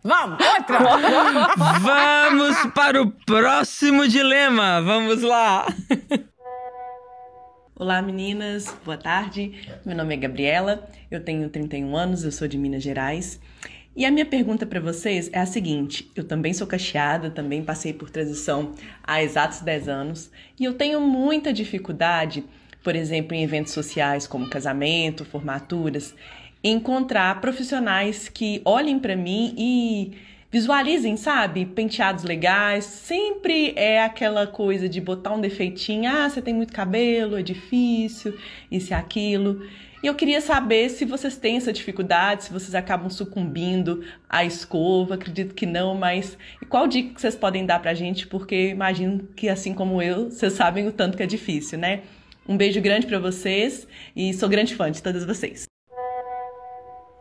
[0.03, 0.79] Vamos, outra.
[1.79, 4.81] Vamos para o próximo dilema.
[4.81, 5.65] Vamos lá.
[7.75, 9.53] Olá meninas, boa tarde.
[9.85, 13.39] Meu nome é Gabriela, eu tenho 31 anos, eu sou de Minas Gerais.
[13.99, 17.91] E a minha pergunta para vocês é a seguinte: eu também sou cacheada, também passei
[17.91, 18.71] por transição
[19.03, 22.45] há exatos 10 anos, e eu tenho muita dificuldade,
[22.81, 26.15] por exemplo, em eventos sociais como casamento, formaturas,
[26.63, 30.13] encontrar profissionais que olhem para mim e
[30.49, 31.65] visualizem, sabe?
[31.65, 32.85] Penteados legais.
[32.85, 36.09] Sempre é aquela coisa de botar um defeitinho.
[36.09, 38.33] Ah, você tem muito cabelo, é difícil,
[38.71, 39.61] isso e aquilo.
[40.01, 45.15] E eu queria saber se vocês têm essa dificuldade, se vocês acabam sucumbindo à escova.
[45.15, 48.25] Acredito que não, mas e qual dica que vocês podem dar pra gente?
[48.25, 52.03] Porque imagino que, assim como eu, vocês sabem o tanto que é difícil, né?
[52.47, 53.85] Um beijo grande pra vocês
[54.15, 55.65] e sou grande fã de todas vocês.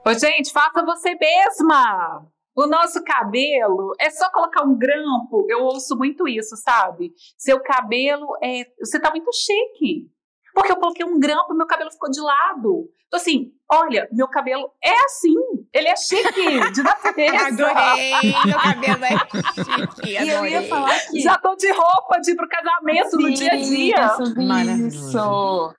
[0.06, 2.26] Ô, gente, faça você mesma!
[2.54, 5.46] O nosso cabelo é só colocar um grampo.
[5.48, 7.12] Eu ouço muito isso, sabe?
[7.36, 8.64] Seu cabelo é.
[8.80, 10.10] Você tá muito chique.
[10.58, 12.90] Porque eu coloquei um grampo e meu cabelo ficou de lado.
[13.06, 15.34] Então, assim, olha, meu cabelo é assim.
[15.72, 17.46] Ele é chique, de natureza.
[17.46, 18.12] Adorei.
[18.44, 19.18] Meu cabelo é
[19.64, 20.10] chique.
[20.10, 20.68] E eu ia adorei.
[20.68, 21.20] falar que.
[21.20, 24.16] Já tô de roupa de ir pro casamento no dia a Sim, dia.
[24.36, 24.96] Maravilhoso.
[25.08, 25.74] Isso.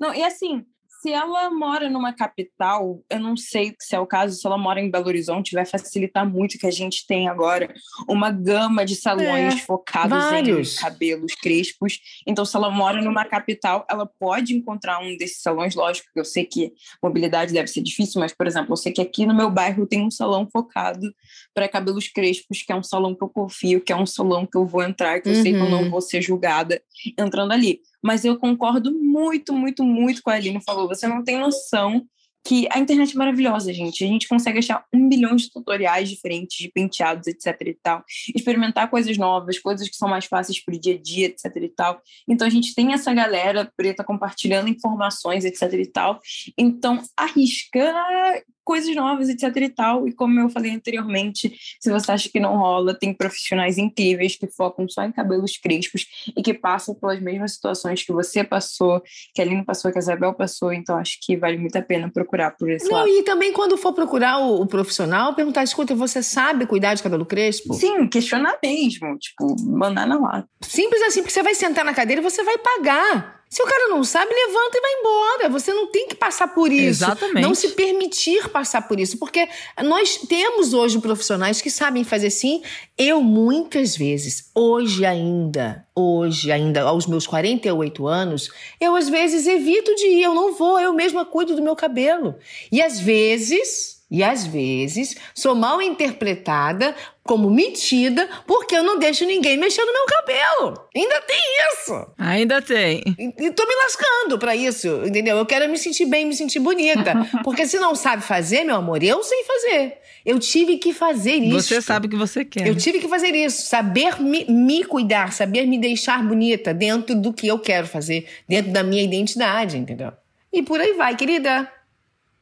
[0.00, 0.64] Não, e assim,
[1.02, 4.80] se ela mora numa capital, eu não sei se é o caso, se ela mora
[4.80, 7.74] em Belo Horizonte, vai facilitar muito que a gente tem agora
[8.08, 10.78] uma gama de salões É, focados vários.
[10.78, 11.98] em cabelos crespos.
[12.24, 16.24] Então, se ela mora numa capital, ela pode encontrar um desses salões, lógico que eu
[16.24, 16.72] sei que
[17.02, 20.06] mobilidade deve ser difícil, mas, por exemplo, eu sei que aqui no meu bairro tem
[20.06, 21.12] um salão focado
[21.54, 24.56] para cabelos crespos, que é um salão que eu confio, que é um salão que
[24.56, 25.70] eu vou entrar, que eu sei que eu Uhum.
[25.70, 26.82] não vou ser julgada
[27.18, 27.80] entrando ali.
[28.02, 30.88] Mas eu concordo muito, muito, muito com a Aline falou.
[30.88, 32.04] Você não tem noção
[32.44, 34.02] que a internet é maravilhosa, gente.
[34.02, 38.02] A gente consegue achar um bilhão de tutoriais diferentes de penteados, etc e tal.
[38.34, 42.02] Experimentar coisas novas, coisas que são mais fáceis pro dia a dia, etc e tal.
[42.28, 46.18] Então a gente tem essa galera preta compartilhando informações, etc e tal.
[46.58, 50.08] Então arriscar coisas novas, etc e tal.
[50.08, 54.46] E como eu falei anteriormente, se você acha que não rola, tem profissionais incríveis que
[54.46, 56.06] focam só em cabelos crespos
[56.36, 59.02] e que passam pelas mesmas situações que você passou,
[59.34, 60.72] que a Aline passou, que a Isabel passou.
[60.72, 63.08] Então acho que vale muito a pena procurar por esse Não, lado.
[63.08, 67.26] e também quando for procurar o, o profissional, perguntar: escuta, você sabe cuidar de cabelo
[67.26, 67.74] crespo?
[67.74, 70.48] Sim, questionar mesmo, tipo, mandar na lata.
[70.62, 73.41] Simples assim, porque você vai sentar na cadeira e você vai pagar.
[73.52, 75.48] Se o cara não sabe, levanta e vai embora.
[75.50, 77.04] Você não tem que passar por isso.
[77.04, 77.42] Exatamente.
[77.42, 79.18] Não se permitir passar por isso.
[79.18, 79.46] Porque
[79.84, 82.62] nós temos hoje profissionais que sabem fazer sim.
[82.96, 88.50] Eu, muitas vezes, hoje ainda, hoje ainda, aos meus 48 anos,
[88.80, 90.22] eu às vezes evito de ir.
[90.22, 92.36] Eu não vou, eu mesma cuido do meu cabelo.
[92.72, 94.00] E às vezes.
[94.12, 99.90] E às vezes sou mal interpretada como metida porque eu não deixo ninguém mexer no
[99.90, 100.86] meu cabelo.
[100.94, 101.40] Ainda tem
[101.72, 102.06] isso.
[102.18, 103.02] Ainda tem.
[103.18, 105.38] E, e tô me lascando pra isso, entendeu?
[105.38, 107.26] Eu quero me sentir bem, me sentir bonita.
[107.42, 109.94] Porque se não sabe fazer, meu amor, eu sei fazer.
[110.26, 111.68] Eu tive que fazer isso.
[111.68, 112.68] Você sabe o que você quer.
[112.68, 113.62] Eu tive que fazer isso.
[113.62, 118.72] Saber me, me cuidar, saber me deixar bonita dentro do que eu quero fazer, dentro
[118.72, 120.12] da minha identidade, entendeu?
[120.52, 121.66] E por aí vai, querida.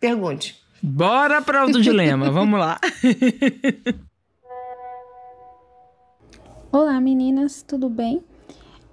[0.00, 0.59] Pergunte.
[0.82, 2.30] Bora para outro dilema.
[2.32, 2.80] Vamos lá.
[6.72, 8.22] Olá meninas, tudo bem?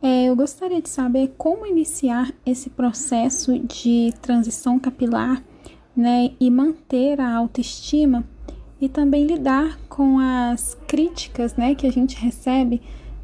[0.02, 5.42] É, eu gostaria de saber como iniciar esse processo de transição capilar,
[5.96, 8.24] né, e manter a autoestima
[8.80, 12.82] e também lidar com as críticas, né, que a gente recebe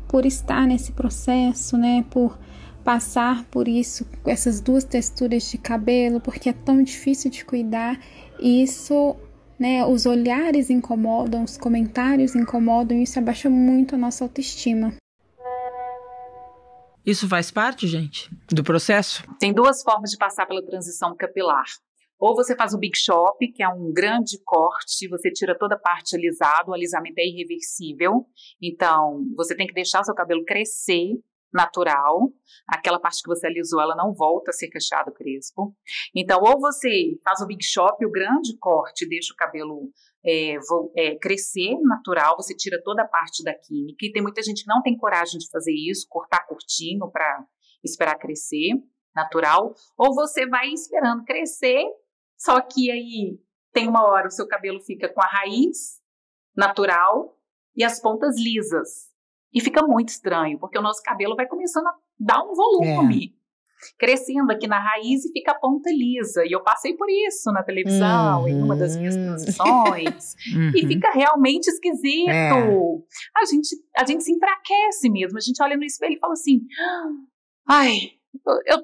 [0.07, 2.37] por estar nesse processo, né, por
[2.83, 7.99] passar por isso, com essas duas texturas de cabelo, porque é tão difícil de cuidar.
[8.39, 9.15] E isso
[9.59, 9.85] né?
[9.85, 14.93] Os olhares incomodam, os comentários incomodam e isso abaixa muito a nossa autoestima.
[17.05, 19.23] Isso faz parte, gente, do processo?
[19.39, 21.65] Tem duas formas de passar pela transição capilar.
[22.17, 25.79] Ou você faz o Big Shop, que é um grande corte, você tira toda a
[25.79, 28.25] parte alisada, o alisamento é irreversível.
[28.61, 31.19] Então, você tem que deixar o seu cabelo crescer
[31.53, 32.31] natural.
[32.67, 35.75] Aquela parte que você alisou, ela não volta a ser cacheado crespo.
[36.15, 39.91] Então, ou você faz o Big Shop, o grande corte, deixa o cabelo
[40.25, 44.05] é, vo- é, crescer natural, você tira toda a parte da química.
[44.05, 47.45] E tem muita gente que não tem coragem de fazer isso, cortar curtinho para
[47.83, 48.71] esperar crescer
[49.15, 49.73] natural.
[49.97, 51.83] Ou você vai esperando crescer,
[52.37, 53.39] só que aí
[53.71, 56.01] tem uma hora o seu cabelo fica com a raiz
[56.55, 57.37] natural
[57.75, 59.12] e as pontas lisas.
[59.53, 63.33] E fica muito estranho, porque o nosso cabelo vai começando a dar um volume.
[63.39, 63.43] É.
[63.99, 66.45] Crescendo aqui na raiz e fica a ponta lisa.
[66.45, 68.47] E eu passei por isso na televisão, uhum.
[68.47, 69.25] em uma das minhas uhum.
[69.25, 70.35] transições.
[70.55, 70.71] uhum.
[70.73, 72.29] E fica realmente esquisito.
[72.29, 72.49] É.
[73.35, 75.37] A, gente, a gente se enfraquece mesmo.
[75.37, 76.61] A gente olha no espelho e fala assim:
[77.67, 78.11] ai,
[78.45, 78.83] eu, eu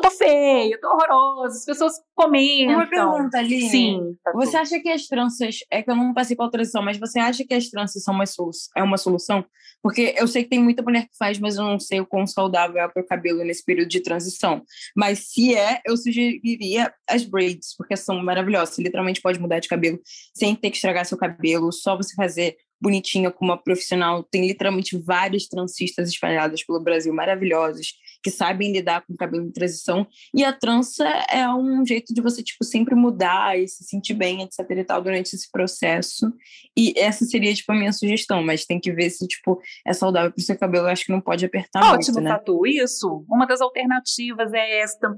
[0.00, 2.74] tô feia, eu tô horrorosa, as pessoas comentam.
[2.74, 3.68] Uma pergunta, Aline.
[3.68, 4.16] Sim.
[4.24, 4.60] Tá você tudo.
[4.60, 7.54] acha que as tranças, é que eu não passei pela transição, mas você acha que
[7.54, 9.44] as tranças são uma solução, é uma solução?
[9.82, 12.26] Porque eu sei que tem muita mulher que faz, mas eu não sei o quão
[12.26, 14.62] saudável é para o cabelo nesse período de transição.
[14.96, 18.74] Mas se é, eu sugeriria as braids, porque são maravilhosas.
[18.74, 20.00] Você literalmente pode mudar de cabelo
[20.34, 24.24] sem ter que estragar seu cabelo, só você fazer bonitinha com uma profissional.
[24.24, 27.92] Tem literalmente várias transistas espalhadas pelo Brasil, maravilhosas,
[28.22, 30.06] que sabem lidar com o cabelo em transição.
[30.34, 34.42] E a trança é um jeito de você, tipo, sempre mudar e se sentir bem,
[34.42, 36.32] etc e tal, durante esse processo.
[36.76, 40.32] E essa seria, tipo, a minha sugestão, mas tem que ver se, tipo, é saudável
[40.32, 40.86] para o seu cabelo.
[40.86, 42.30] Eu acho que não pode apertar Ótimo, muito, né?
[42.30, 43.24] Tatu, isso.
[43.28, 45.16] Uma das alternativas é esta.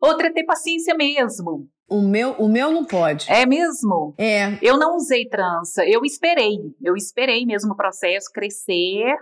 [0.00, 1.68] Outra é ter paciência mesmo.
[1.88, 3.30] O meu, o meu não pode.
[3.30, 4.14] É mesmo?
[4.18, 4.58] É.
[4.62, 6.58] Eu não usei trança, eu esperei.
[6.82, 9.14] Eu esperei mesmo o processo crescer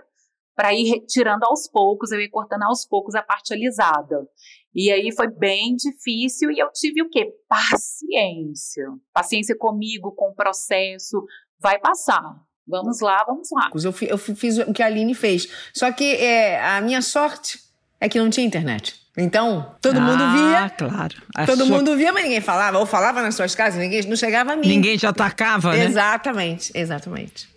[0.61, 4.27] para ir retirando aos poucos, eu ia cortando aos poucos a parte alisada.
[4.75, 7.33] E aí foi bem difícil e eu tive o quê?
[7.49, 8.85] Paciência.
[9.11, 11.25] Paciência comigo, com o processo.
[11.59, 12.21] Vai passar.
[12.67, 13.71] Vamos lá, vamos lá.
[13.73, 15.47] Eu, eu fiz o que a Aline fez.
[15.73, 17.59] Só que é, a minha sorte
[17.99, 19.01] é que não tinha internet.
[19.17, 20.69] Então, todo ah, mundo via.
[20.69, 21.15] claro.
[21.35, 21.75] A todo sua...
[21.75, 22.77] mundo via, mas ninguém falava.
[22.77, 24.67] Ou falava nas suas casas, ninguém não chegava a mim.
[24.67, 25.85] Ninguém te atacava, né?
[25.85, 27.50] Exatamente, exatamente.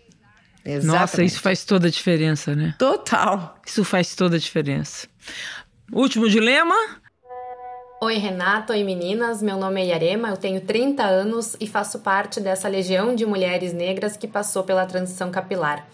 [0.64, 1.00] Exatamente.
[1.00, 2.74] Nossa, isso faz toda a diferença, né?
[2.78, 3.56] Total.
[3.66, 5.06] Isso faz toda a diferença.
[5.92, 6.74] Último dilema.
[8.00, 8.72] Oi, Renato.
[8.72, 9.42] Oi, meninas.
[9.42, 13.72] Meu nome é Yarema, eu tenho 30 anos e faço parte dessa legião de mulheres
[13.72, 15.86] negras que passou pela transição capilar.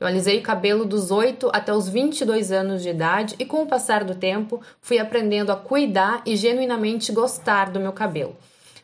[0.00, 3.66] Eu alisei o cabelo dos 8 até os 22 anos de idade e, com o
[3.66, 8.36] passar do tempo, fui aprendendo a cuidar e genuinamente gostar do meu cabelo.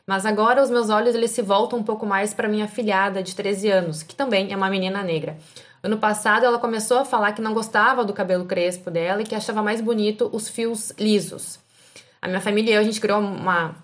[0.06, 3.34] Mas agora os meus olhos eles se voltam um pouco mais para minha filhada de
[3.34, 5.38] 13 anos, que também é uma menina negra.
[5.82, 9.34] Ano passado ela começou a falar que não gostava do cabelo crespo dela e que
[9.34, 11.58] achava mais bonito os fios lisos.
[12.20, 13.74] A minha família e eu a gente criou uma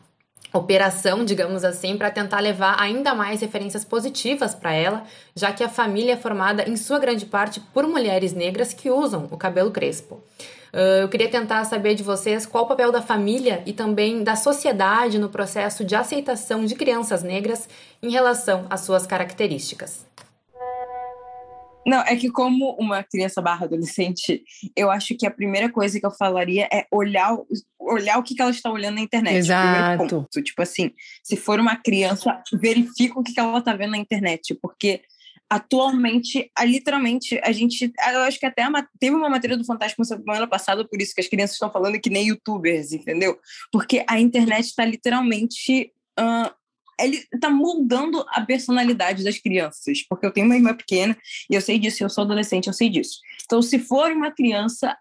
[0.53, 5.05] operação, digamos assim, para tentar levar ainda mais referências positivas para ela,
[5.35, 9.29] já que a família é formada em sua grande parte por mulheres negras que usam
[9.31, 10.23] o cabelo crespo.
[10.73, 14.37] Uh, eu queria tentar saber de vocês qual o papel da família e também da
[14.37, 17.69] sociedade no processo de aceitação de crianças negras
[18.03, 20.07] em relação às suas características.
[21.87, 24.45] Não, é que como uma criança barra adolescente,
[24.77, 27.37] eu acho que a primeira coisa que eu falaria é olhar,
[27.79, 29.37] olhar o que, que ela está olhando na internet.
[29.37, 29.99] Exato.
[29.99, 30.43] Ponto.
[30.43, 30.93] Tipo assim,
[31.23, 35.03] se for uma criança, verifica o que, que ela está vendo na internet, porque
[35.51, 37.93] atualmente, literalmente, a gente.
[38.13, 41.21] Eu acho que até a, teve uma matéria do Fantástico semana passada, por isso que
[41.21, 43.37] as crianças estão falando que nem youtubers, entendeu?
[43.73, 45.93] Porque a internet está literalmente.
[46.19, 46.61] Uh,
[47.01, 51.17] ele está moldando a personalidade das crianças, porque eu tenho uma irmã pequena
[51.49, 53.19] e eu sei disso, eu sou adolescente, eu sei disso.
[53.43, 54.95] Então, se for uma criança,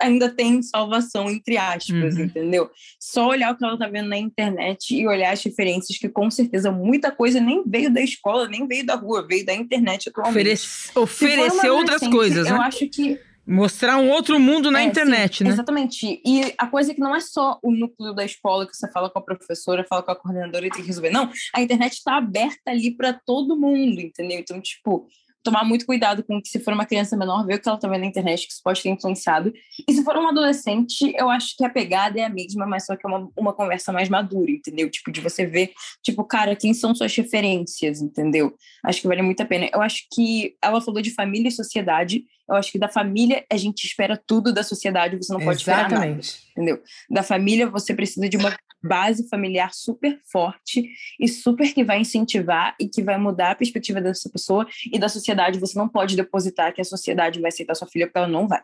[0.00, 2.24] ainda tem salvação, entre aspas, uhum.
[2.24, 2.70] entendeu?
[2.98, 6.30] Só olhar o que ela tá vendo na internet e olhar as referências, que com
[6.30, 10.36] certeza muita coisa nem veio da escola, nem veio da rua, veio da internet atualmente.
[10.36, 12.60] Oferece, oferecer outras coisas, eu né?
[12.60, 15.50] acho que Mostrar um outro mundo na é, internet, sim, né?
[15.50, 16.20] Exatamente.
[16.24, 19.10] E a coisa é que não é só o núcleo da escola que você fala
[19.10, 21.10] com a professora, fala com a coordenadora e tem que resolver.
[21.10, 24.38] Não, a internet está aberta ali para todo mundo, entendeu?
[24.38, 25.06] Então, tipo,
[25.44, 27.86] tomar muito cuidado com que se for uma criança menor, ver o que ela tá
[27.86, 29.52] vendo na internet, que isso pode ter influenciado.
[29.86, 32.96] E se for um adolescente, eu acho que a pegada é a mesma, mas só
[32.96, 34.90] que é uma, uma conversa mais madura, entendeu?
[34.90, 35.72] Tipo, de você ver,
[36.02, 38.54] tipo, cara, quem são suas referências, entendeu?
[38.82, 39.68] Acho que vale muito a pena.
[39.72, 42.24] Eu acho que ela falou de família e sociedade.
[42.48, 46.24] Eu acho que da família a gente espera tudo da sociedade, você não pode Exatamente.
[46.24, 46.82] esperar nada, entendeu?
[47.10, 52.76] Da família você precisa de uma base familiar super forte e super que vai incentivar
[52.78, 55.58] e que vai mudar a perspectiva dessa pessoa e da sociedade.
[55.58, 58.62] Você não pode depositar que a sociedade vai aceitar sua filha porque ela não vai.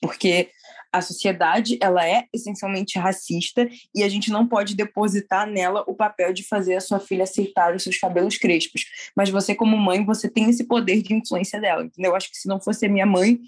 [0.00, 0.50] Porque
[0.92, 6.32] a sociedade ela é essencialmente racista e a gente não pode depositar nela o papel
[6.32, 8.84] de fazer a sua filha aceitar os seus cabelos crespos.
[9.16, 12.12] Mas você, como mãe, você tem esse poder de influência dela, entendeu?
[12.12, 13.40] Eu acho que se não fosse a minha mãe,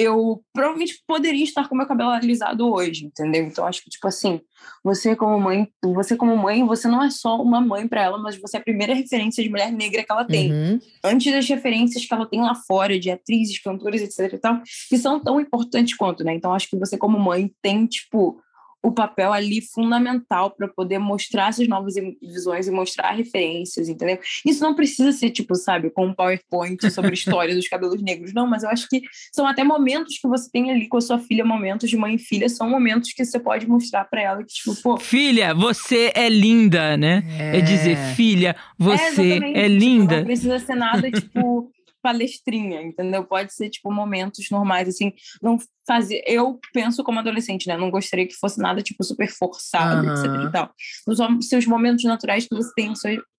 [0.00, 3.44] eu provavelmente poderia estar com meu cabelo alisado hoje, entendeu?
[3.44, 4.40] Então acho que tipo assim,
[4.82, 8.40] você como mãe, você como mãe, você não é só uma mãe para ela, mas
[8.40, 10.52] você é a primeira referência de mulher negra que ela tem.
[10.52, 10.78] Uhum.
[11.04, 14.98] Antes das referências que ela tem lá fora de atrizes, cantoras, etc e tal, que
[14.98, 16.34] são tão importantes quanto, né?
[16.34, 18.40] Então acho que você como mãe tem tipo
[18.82, 24.18] o papel ali fundamental para poder mostrar essas novas visões e mostrar referências, entendeu?
[24.44, 28.32] Isso não precisa ser, tipo, sabe, com um PowerPoint sobre a história dos cabelos negros,
[28.32, 29.02] não, mas eu acho que
[29.32, 32.18] são até momentos que você tem ali com a sua filha, momentos de mãe e
[32.18, 34.96] filha, são momentos que você pode mostrar para ela que, tipo, pô.
[34.96, 37.22] Filha, você é linda, né?
[37.38, 40.00] É, é dizer, filha, você é, é linda.
[40.00, 41.70] Tipo, não precisa ser nada, tipo
[42.02, 43.24] palestrinha, entendeu?
[43.24, 46.22] Pode ser, tipo, momentos normais, assim, não fazer...
[46.26, 47.76] Eu penso como adolescente, né?
[47.76, 50.12] Não gostaria que fosse nada, tipo, super forçado, uhum.
[50.14, 50.74] etc e tal.
[51.06, 52.92] Os seus momentos naturais que você tem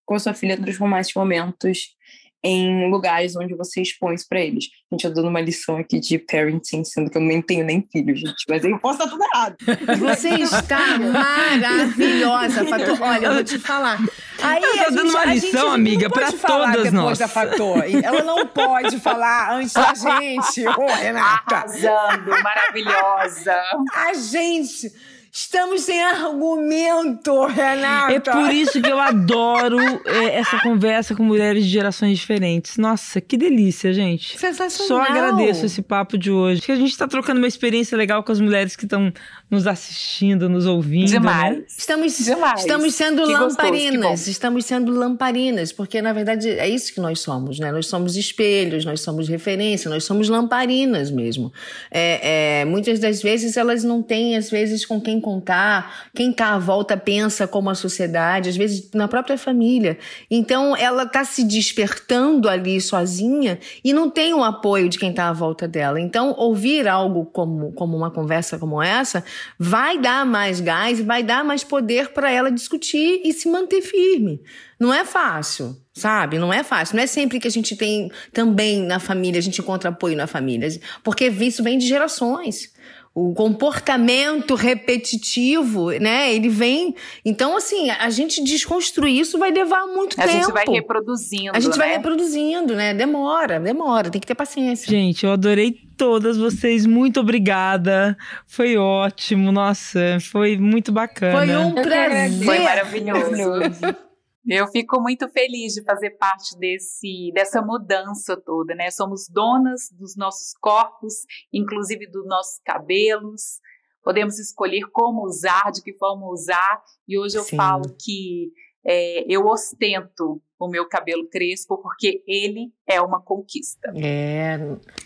[0.06, 1.96] com a sua filha, transformar esses momentos
[2.44, 4.66] em lugares onde você expõe isso para eles.
[4.92, 8.16] Gente, eu dando uma lição aqui de parenting, sendo que eu nem tenho nem filho,
[8.16, 9.56] gente, mas eu posso estar tudo errado.
[10.00, 13.02] Você está maravilhosa, Fator.
[13.02, 14.00] Olha, eu vou te falar.
[14.42, 17.20] Aí eu tô dando uma lição, amiga, para todas nós.
[17.20, 17.84] Da Fator.
[18.04, 20.68] Ela não pode falar antes da gente.
[20.68, 21.56] Ô, Renata.
[21.56, 23.62] Arrasando, maravilhosa.
[23.94, 24.92] A gente
[25.34, 28.14] Estamos sem argumento, Renata.
[28.14, 32.78] É por isso que eu adoro é, essa conversa com mulheres de gerações diferentes.
[32.78, 34.38] Nossa, que delícia, gente.
[34.38, 34.88] Sensacional.
[34.88, 36.58] Só agradeço esse papo de hoje.
[36.58, 39.14] Acho que a gente está trocando uma experiência legal com as mulheres que estão
[39.52, 41.08] nos assistindo, nos ouvindo.
[41.08, 41.12] Né?
[41.12, 41.58] Demais.
[41.58, 41.64] Né?
[41.68, 42.62] Estamos, Demais.
[42.62, 44.02] estamos sendo que lamparinas.
[44.02, 47.70] Gostoso, estamos sendo lamparinas, porque na verdade é isso que nós somos, né?
[47.70, 51.52] Nós somos espelhos, nós somos referência, nós somos lamparinas mesmo.
[51.92, 56.54] É, é, muitas das vezes elas não têm, às vezes, com quem contar, quem cá
[56.54, 59.98] à volta pensa como a sociedade, às vezes na própria família.
[60.30, 65.28] Então ela está se despertando ali sozinha e não tem o apoio de quem está
[65.28, 66.00] à volta dela.
[66.00, 69.26] Então ouvir algo como, como uma conversa como essa
[69.58, 74.42] vai dar mais gás, vai dar mais poder para ela discutir e se manter firme.
[74.80, 76.40] Não é fácil, sabe?
[76.40, 76.96] Não é fácil.
[76.96, 80.28] Não é sempre que a gente tem também na família, a gente encontra apoio na
[80.28, 80.68] família,
[81.04, 82.72] porque isso vem de gerações
[83.14, 86.34] o comportamento repetitivo, né?
[86.34, 86.96] Ele vem.
[87.26, 90.38] Então, assim, a gente desconstruir isso vai levar muito a tempo.
[90.38, 91.52] A gente vai reproduzindo.
[91.54, 91.78] A gente né?
[91.78, 92.94] vai reproduzindo, né?
[92.94, 94.90] Demora, demora, tem que ter paciência.
[94.90, 96.86] Gente, eu adorei todas vocês.
[96.86, 98.18] Muito obrigada.
[98.48, 99.52] Foi ótimo.
[99.52, 101.38] Nossa, foi muito bacana.
[101.38, 102.46] Foi um prazer.
[102.46, 103.96] Foi maravilhoso.
[104.48, 108.90] Eu fico muito feliz de fazer parte desse, dessa mudança toda, né?
[108.90, 111.14] Somos donas dos nossos corpos,
[111.54, 113.60] inclusive dos nossos cabelos.
[114.04, 116.82] Podemos escolher como usar, de que forma usar.
[117.08, 117.56] E hoje eu Sim.
[117.56, 118.52] falo que
[118.84, 123.92] é, eu ostento o meu cabelo crespo porque ele é uma conquista.
[123.96, 124.58] É,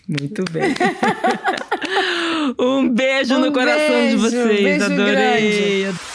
[0.07, 0.73] muito bem.
[2.59, 5.83] um beijo um no coração beijo, de vocês, beijo adorei.
[5.83, 6.14] Grande.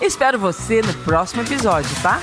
[0.00, 2.20] Espero você no próximo episódio, tá?